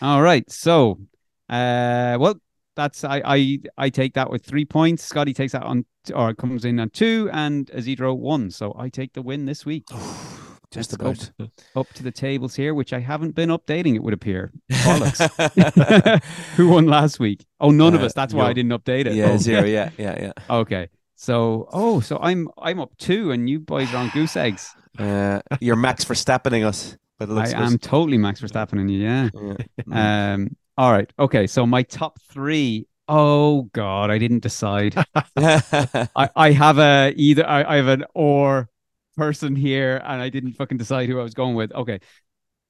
[0.00, 0.48] All right.
[0.50, 1.00] So,
[1.48, 2.36] uh, well,
[2.76, 5.04] that's I, I I take that with three points.
[5.04, 8.50] Scotty takes that on or comes in on two, and Isidro one.
[8.50, 9.84] So I take the win this week.
[10.74, 11.50] Just Let's about.
[11.76, 13.94] Up to the tables here, which I haven't been updating.
[13.94, 14.52] It would appear.
[16.56, 17.44] Who won last week?
[17.60, 18.12] Oh, none of Uh, us.
[18.12, 19.14] That's why I didn't update it.
[19.14, 19.38] yeah, Okay.
[19.38, 19.64] zero.
[19.74, 20.32] Yeah, yeah, yeah.
[20.50, 20.88] Okay.
[21.16, 24.74] So, oh, so I'm I'm up two, and you boys are on goose eggs.
[24.98, 26.96] Uh, you're Max Verstappening us.
[27.18, 29.28] By the I am totally Max Verstappen, and you, yeah.
[29.86, 30.34] Yeah.
[30.34, 30.56] Um.
[30.76, 31.10] All right.
[31.18, 31.46] Okay.
[31.46, 32.86] So my top three.
[33.06, 34.94] Oh God, I didn't decide.
[35.36, 38.68] I, I have a either I, I have an or
[39.16, 41.72] person here, and I didn't fucking decide who I was going with.
[41.72, 42.00] Okay.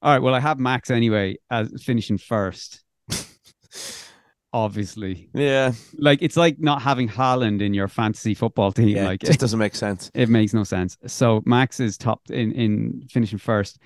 [0.03, 0.23] All right.
[0.23, 2.83] Well, I have Max anyway as finishing first.
[4.53, 8.97] Obviously, yeah, like it's like not having Haaland in your fantasy football team.
[8.97, 9.05] yeah.
[9.07, 10.11] like it just doesn't make sense.
[10.15, 10.97] it makes no sense.
[11.07, 13.79] So Max is top in in finishing first.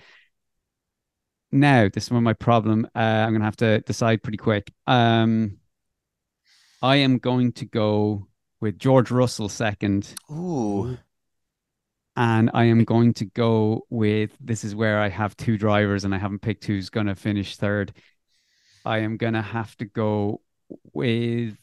[1.50, 2.86] Now, this is where my problem.
[2.94, 4.70] Uh, I'm gonna have to decide pretty quick.
[4.86, 5.56] Um,
[6.82, 8.28] I am going to go
[8.60, 10.98] with George Russell second, Ooh.
[12.18, 14.36] And I am going to go with.
[14.40, 17.92] This is where I have two drivers, and I haven't picked who's gonna finish third.
[18.84, 20.40] I am gonna have to go
[20.92, 21.56] with.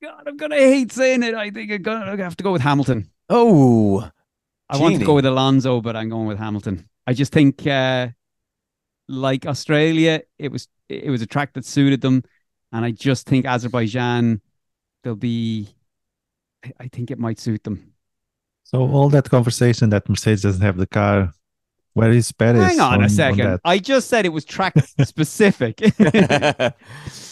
[0.00, 1.34] God, I'm gonna hate saying it.
[1.34, 3.10] I think I'm gonna have to go with Hamilton.
[3.28, 4.08] Oh.
[4.68, 6.88] I want to go with Alonso, but I'm going with Hamilton.
[7.08, 8.08] I just think, uh,
[9.08, 12.22] like Australia, it was it was a track that suited them,
[12.72, 14.42] and I just think Azerbaijan,
[15.02, 15.74] they'll be.
[16.64, 17.95] I, I think it might suit them.
[18.66, 21.32] So all that conversation that Mercedes doesn't have the car,
[21.92, 22.66] where is Perez?
[22.66, 23.46] Hang on, a second.
[23.46, 23.60] that?
[23.64, 25.76] I just said it was track specific.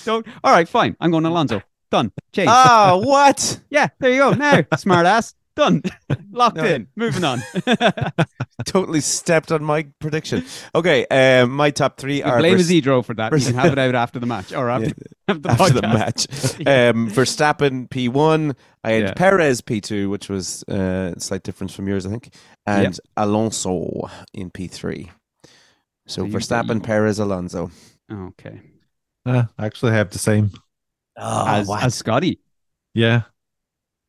[0.04, 0.24] Don't.
[0.44, 0.96] All right, fine.
[1.00, 1.60] I'm going Alonso.
[1.90, 2.12] Done.
[2.32, 2.48] Change.
[2.48, 3.60] Ah, what?
[3.68, 4.30] yeah, there you go.
[4.34, 5.34] Now, smart ass.
[5.56, 5.82] Done.
[6.32, 6.64] Locked No.
[6.64, 6.88] in.
[6.96, 7.40] Moving on.
[8.66, 10.44] totally stepped on my prediction.
[10.74, 13.32] Okay, um, my top three are Blame Vers- Isidro for that.
[13.32, 14.92] You can have it out after the match or after,
[15.28, 16.26] after the after the match.
[16.66, 18.54] Um, Verstappen P1.
[18.82, 19.12] I had Yeah.
[19.14, 22.34] Perez P2, which was uh, a slight difference from yours, I think,
[22.66, 25.08] and Alonso in P3.
[25.08, 25.50] So
[26.06, 27.70] So you- Verstappen, you- Perez, Alonso.
[28.12, 28.60] Okay.
[29.24, 30.50] Ah, I actually have the same.
[31.16, 32.40] Oh, as, as Scotty.
[32.92, 33.22] Yeah.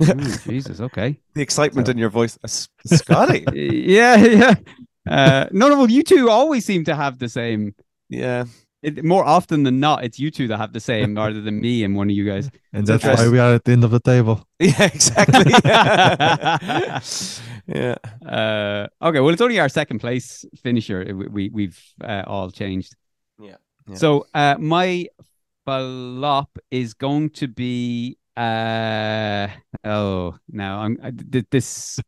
[0.03, 1.19] Ooh, Jesus, okay.
[1.33, 2.37] the excitement in your voice,
[2.85, 3.45] Scotty.
[3.53, 4.55] yeah, yeah.
[5.09, 7.75] Uh, no, no, well, you two always seem to have the same.
[8.09, 8.45] yeah,
[8.81, 11.83] It, more often than not, it's you two that have the same rather than me
[11.83, 12.49] and one of you guys.
[12.73, 13.27] And that's interesting.
[13.27, 14.45] why we are at the end of the table.
[14.59, 15.53] yeah, exactly.
[17.67, 21.05] yeah, Uh, okay, well, it's only our second place finisher.
[21.05, 22.95] We, we we've uh, all changed.
[23.39, 23.55] Yeah,
[23.87, 23.95] yeah.
[23.95, 25.07] So uh, my
[25.65, 28.17] flop is going to be.
[28.35, 29.47] Uh,
[29.83, 31.11] oh, now I'm I,
[31.49, 31.99] this.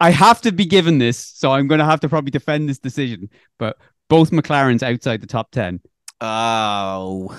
[0.00, 2.80] I have to be given this, so I'm going to have to probably defend this
[2.80, 3.30] decision.
[3.58, 5.80] But both McLarens outside the top ten.
[6.20, 7.38] Oh,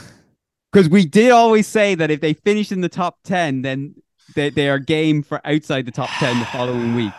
[0.71, 3.95] because we did always say that if they finish in the top ten, then
[4.36, 7.13] they they are game for outside the top ten the following week.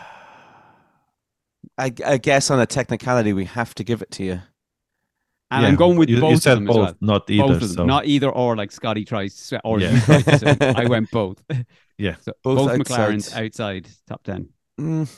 [1.77, 4.41] I, I guess on a technicality, we have to give it to you.
[5.49, 6.95] And Yeah, I'm going with you, both you of said them both, as well.
[6.99, 7.43] not either.
[7.47, 9.91] both of them, so not either or like Scotty tries to- or Yeah.
[9.93, 10.57] you tried to say.
[10.75, 11.41] I went both.
[11.99, 12.15] Yeah.
[12.21, 13.09] so Both both, outside.
[13.09, 14.49] McLarens outside top ten.
[14.79, 15.09] Mm.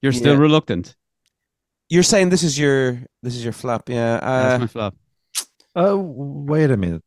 [0.00, 0.40] You're still Yeah.
[0.40, 0.96] reluctant.
[1.90, 4.18] You're saying this is your this is your flop, yeah?
[4.20, 4.94] That's Uh, my flop.
[5.76, 7.02] Uh, wait a minute.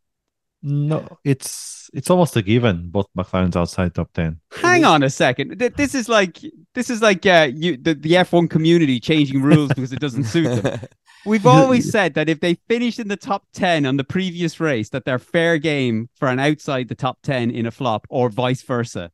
[0.68, 2.90] No, it's it's almost a given.
[2.90, 4.40] Both McLaren's outside top ten.
[4.52, 5.60] Hang on a second.
[5.60, 6.40] Th- This is like
[6.74, 10.64] this is like uh, you the, the F1 community changing rules because it doesn't suit
[10.64, 10.80] them.
[11.28, 14.90] We've always said that if they finish in the top 10 on the previous race,
[14.90, 18.62] that they're fair game for an outside the top 10 in a flop or vice
[18.64, 19.12] versa.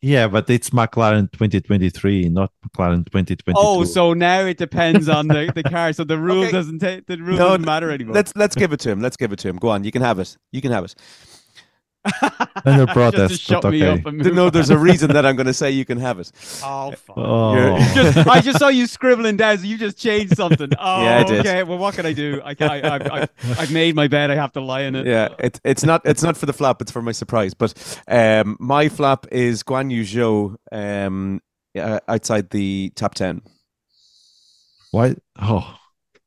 [0.00, 3.54] Yeah, but it's McLaren 2023, not McLaren 2022.
[3.56, 5.92] Oh, so now it depends on the, the car.
[5.92, 6.52] So the rule Okay.
[6.52, 8.14] doesn't take the rule No, doesn't matter anymore.
[8.14, 9.00] let's let's give it to him.
[9.00, 9.56] Let's give it to him.
[9.56, 10.36] Go on, you can have it.
[10.52, 10.94] You can have it.
[12.64, 14.00] And a Just to protest, shut but me okay.
[14.00, 14.52] up and move no, on.
[14.52, 16.30] there's a reason that I'm going to say you can have it.
[16.64, 17.16] Oh, fuck.
[17.16, 17.78] Oh.
[17.94, 20.70] Just, I just saw you scribbling down, so you just changed something.
[20.78, 21.40] Oh, Yeah, I did.
[21.40, 21.62] okay.
[21.62, 22.40] Well, what can I do?
[22.44, 23.28] I, can, I, I, I,
[23.58, 24.30] I've made my bed.
[24.30, 25.06] I have to lie in it.
[25.06, 26.80] Yeah, it, it's not it's not for the flap.
[26.82, 27.54] It's for my surprise.
[27.54, 27.74] But
[28.08, 31.40] um, my flap is Guan Yu Zhou um,
[31.76, 33.42] uh, outside the top ten.
[34.90, 35.16] Why?
[35.40, 35.74] Oh,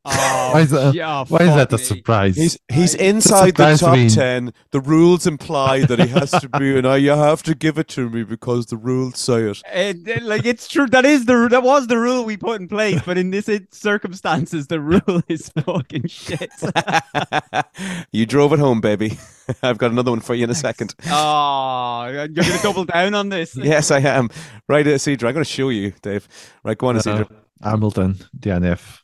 [0.04, 2.36] Oh, Why is that- yeah, why is fuck that a surprise?
[2.36, 4.10] He's he's I- inside the top win.
[4.10, 4.52] ten.
[4.72, 7.88] The rules imply that he has to be, and I you have to give it
[7.90, 9.62] to me because the rules say it.
[9.72, 10.88] It- it- like it's true.
[10.88, 13.76] That is the that was the rule we put in place, but in this it-
[13.76, 16.50] circumstances, the rule is fucking shit.
[18.12, 19.20] you drove it home, baby.
[19.64, 20.96] I've got another one for you in a second.
[21.12, 23.56] oh, you're gonna double down on this.
[23.56, 24.30] Yes, I am.
[24.68, 25.30] Right, uh, Isidro.
[25.30, 26.28] I'm going to show you, Dave.
[26.64, 27.28] Right, go on, Isidro.
[27.62, 29.01] Hamilton, DNF.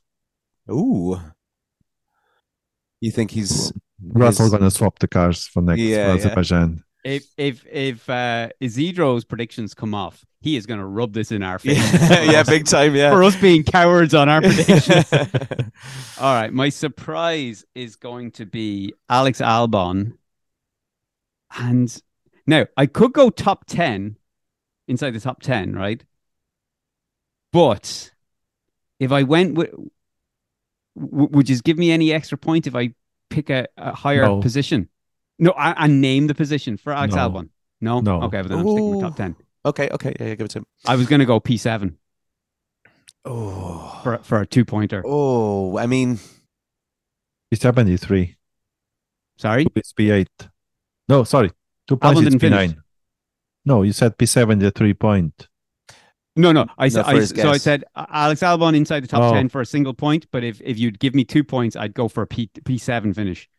[0.72, 1.20] Ooh.
[3.02, 3.72] You think he's
[4.04, 6.16] Russell his- gonna swap the cars for next Yeah, for yeah.
[6.26, 6.84] Azerbaijan.
[7.04, 11.58] If if if uh, Isidro's predictions come off, he is gonna rub this in our
[11.60, 11.78] face.
[11.94, 15.06] yeah, yeah, big time, Yeah, for us being cowards on our predictions.
[16.20, 20.18] All right, my surprise is going to be Alex Albon,
[21.58, 22.02] and
[22.46, 24.18] now I could go top ten
[24.88, 26.04] inside the top ten, right?
[27.54, 28.12] But
[29.00, 29.70] if I went with,
[31.00, 32.94] w- would you give me any extra point if I
[33.30, 34.42] pick a, a higher No.
[34.42, 34.90] position?
[35.40, 37.30] No, I, I name the position for Alex No.
[37.30, 37.50] Albon.
[37.82, 38.22] No, No.
[38.24, 39.36] Okay, but then I'm sticking with top ten.
[39.66, 40.66] okay, okay, yeah, yeah, give it to him.
[40.86, 41.98] I was going to go P seven
[43.26, 45.04] Oh, for for a two pointer.
[45.06, 46.20] oh, I mean,
[47.52, 48.36] P seventy three.
[49.38, 49.68] Sorry.
[49.76, 50.28] It's P8.
[51.10, 51.52] No, sorry.
[51.88, 52.72] Two points, it's didn't finish.
[52.72, 52.78] P9.
[53.66, 55.48] No, you said P seventy three point.
[56.38, 56.68] No, no.
[56.78, 59.34] I said, for I, so I said Alex Albon inside the top Oh.
[59.34, 60.28] ten for a single point.
[60.32, 63.14] But if, if you'd give me two points, I'd go for a P P seven
[63.14, 63.50] finish.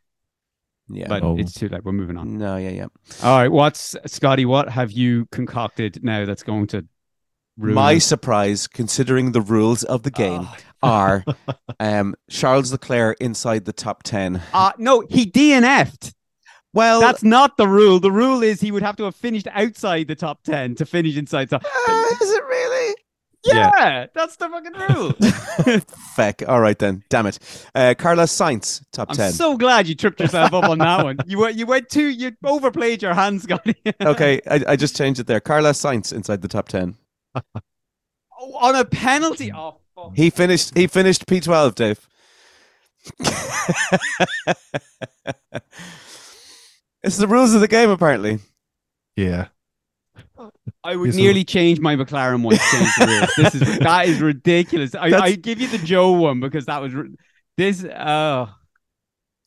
[0.88, 1.06] yeah.
[1.08, 1.36] But Oh.
[1.38, 1.84] it's too late.
[1.84, 2.38] We're moving on.
[2.38, 2.86] no, yeah, yeah.
[3.22, 4.44] All right, what's Scotty?
[4.46, 6.86] What have you concocted now that's going to
[7.58, 8.00] ruin My it?
[8.00, 10.56] surprise, considering the rules of the game, Oh.
[10.82, 11.24] are
[11.80, 14.40] um, Charles Leclerc inside the top 10.
[14.54, 16.14] Uh, no, he DNF'd.
[16.78, 17.98] Well, That's not the rule.
[17.98, 21.16] The rule is he would have to have finished outside the top ten to finish
[21.16, 21.64] inside top.
[21.64, 22.94] uh, is it really?
[23.44, 24.06] Yeah, Yeah.
[24.14, 25.80] that's the fucking rule.
[26.16, 26.42] Feck.
[26.48, 27.02] All right, then.
[27.08, 27.38] Damn it.
[27.74, 29.32] Uh, Carlos Sainz, top I'm 10.
[29.32, 31.18] so glad you tripped yourself up on that one.
[31.26, 33.74] You went, you went too, you overplayed your hands, Scotty.
[34.00, 35.40] okay, I, I just changed it there.
[35.40, 36.96] Carlos Sainz inside the top 10.
[37.34, 39.52] Oh, on a penalty.
[39.52, 40.12] Oh, fuck.
[40.16, 42.08] He finished He finished P12, Dave.
[47.02, 48.38] It's the rules of the game, apparently.
[49.16, 49.48] Yeah.
[50.84, 53.30] I would He's a- nearly change my McLaren one to change the rules.
[53.52, 54.94] This is that is ridiculous.
[54.94, 56.92] I, I give you the Zhou one because that was
[57.56, 57.84] this.
[57.84, 58.48] Oh,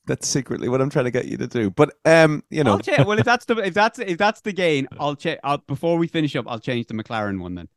[0.08, 1.70] That's secretly what I'm trying to get you to do.
[1.72, 4.52] But um, you know, I'll cha- well, if that's the if that's if that's the
[4.54, 5.40] gain, I'll change.
[5.44, 7.68] I'll before we finish up, I'll change the McLaren one then.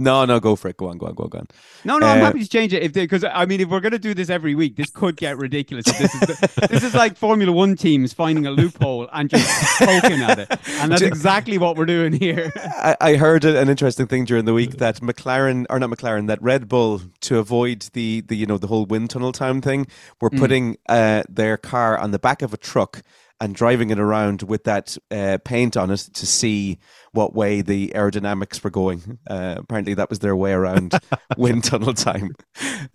[0.00, 0.76] No, no, go for it.
[0.76, 1.46] Go on, go on, go on, go on.
[1.84, 3.98] No, no, I'm Uh, happy to change it if because I mean, if we're gonna
[3.98, 5.84] do this every week, this could get ridiculous.
[5.84, 9.46] This is the, this is like Formula One teams finding a loophole and just
[9.78, 10.48] poking at it,
[10.80, 12.50] and that's exactly what we're doing here.
[12.56, 16.42] I, I heard an interesting thing during the week that McLaren or not McLaren, that
[16.42, 19.86] Red Bull to avoid the the you know the whole wind tunnel time thing,
[20.20, 20.38] were Mm.
[20.38, 23.02] putting uh, their car on the back of a truck
[23.40, 26.78] and driving it around with that uh, paint on it to see
[27.12, 29.18] what way the aerodynamics were going.
[29.28, 30.92] Uh, apparently, that was their way around
[31.36, 32.32] wind tunnel time.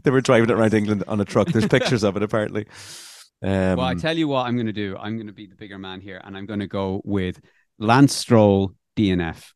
[0.03, 1.47] they were driving it around England on a truck.
[1.47, 2.67] There's pictures of it apparently.
[3.41, 4.95] Um, well, I tell you what, I'm going to do.
[4.97, 7.41] I'm going to be the bigger man here, and I'm going to go with
[7.79, 9.51] Lance Stroll DNF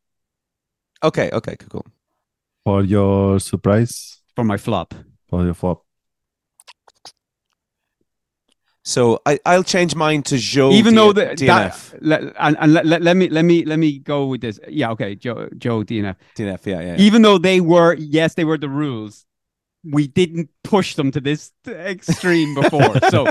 [1.04, 1.86] okay, okay, cool, cool.
[2.66, 4.94] For your surprise, for my flop.
[5.28, 5.86] for your flop.
[8.90, 10.74] So I, I'll change mine to Zhou.
[10.74, 11.46] Even though the, DNF.
[11.92, 14.60] that, let, and, and let, let, let me let me let me go with this.
[14.68, 16.16] Yeah, okay, Zhou Zhou DNF.
[16.36, 16.96] DNF, yeah, yeah.
[16.98, 19.28] Even though they were yes, they were the rules.
[19.84, 23.00] We didn't push them to this extreme before.
[23.10, 23.28] so,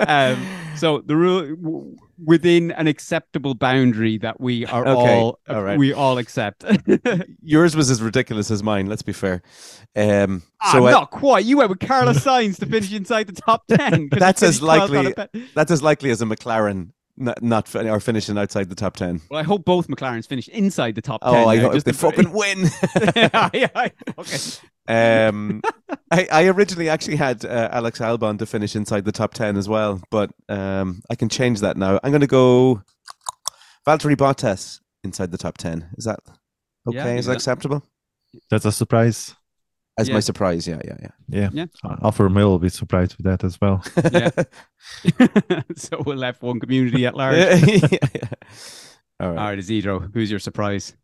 [0.00, 0.46] um,
[0.76, 5.78] so the rule w- within an acceptable boundary that we are Okay, all, all right.
[5.78, 6.64] we all accept.
[7.42, 8.86] Yours was as ridiculous as mine.
[8.86, 9.42] Let's be fair.
[9.94, 11.44] Um, Ah, so not quite.
[11.44, 14.08] You went with Carlos Sainz to finish inside the top ten.
[14.10, 17.88] That's as finished 12th on likely- that's as likely as a McLaren not, not fin-
[17.88, 19.20] or finishing outside the top ten.
[19.30, 21.30] Well, I hope both McLarens finish inside the top 10.
[21.34, 22.68] Oh, I now, hope just they fucking win.
[23.16, 23.88] yeah, yeah,
[24.18, 24.38] okay.
[24.88, 25.62] Um,
[26.10, 29.68] I, I originally actually had uh, Alex Albon to finish inside the top ten as
[29.68, 31.98] well, but um, I can change that now.
[32.02, 32.82] I'm going to go
[33.86, 35.88] Valtteri Bottas inside the top ten.
[35.96, 36.20] Is that
[36.88, 36.96] okay?
[36.98, 37.36] Yeah, Is that that.
[37.36, 37.82] acceptable?
[38.50, 39.34] That's a surprise.
[39.98, 40.14] As Yeah.
[40.14, 40.96] my surprise, yeah, yeah,
[41.28, 41.50] Yeah.
[41.52, 41.66] Yeah.
[42.02, 43.84] Alfa Romeo will be surprised with that as well.
[44.12, 44.30] yeah.
[45.76, 47.36] so we'll left one community at large.
[47.36, 48.28] yeah, yeah.
[49.20, 49.50] All All right.
[49.50, 50.96] right, Isidro, who's your surprise?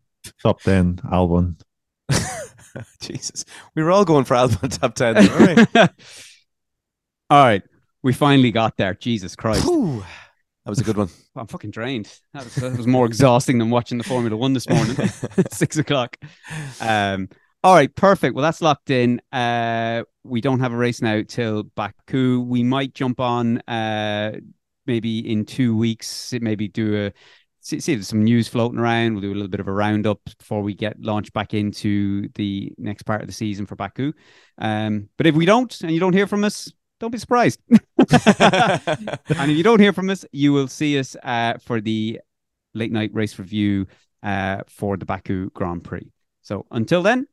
[0.42, 1.56] Top 10, Albon.
[3.00, 3.44] Jesus.
[3.74, 5.16] We were all going for Albon top 10.
[5.16, 5.90] All right.
[7.30, 7.62] All right,
[8.02, 8.94] we finally got there.
[8.94, 9.64] Jesus Christ.
[9.64, 10.02] Whew.
[10.64, 11.10] That was a good one.
[11.36, 12.10] I'm fucking drained.
[12.32, 14.96] That was, that was more exhausting than watching the Formula One this morning.
[15.50, 16.16] Six o'clock.
[16.80, 17.28] Um,
[17.62, 18.34] all right, perfect.
[18.34, 19.20] Well, that's locked in.
[19.30, 22.40] Uh, we don't have a race now till Baku.
[22.40, 24.38] We might jump on uh,
[24.86, 26.32] maybe in two weeks.
[26.32, 27.12] It maybe do a
[27.68, 29.12] see, see there's some news floating around.
[29.12, 32.72] We'll do a little bit of a roundup before we get launched back into the
[32.78, 34.12] next part of the season for Baku.
[34.56, 37.60] Um, but if we don't, and you don't hear from us, don't be surprised.
[37.70, 42.20] and if you don't hear from us, you will see us uh, for the
[42.74, 43.86] late night race review
[44.22, 46.10] uh, for the Baku Grand Prix.
[46.42, 47.26] So until then,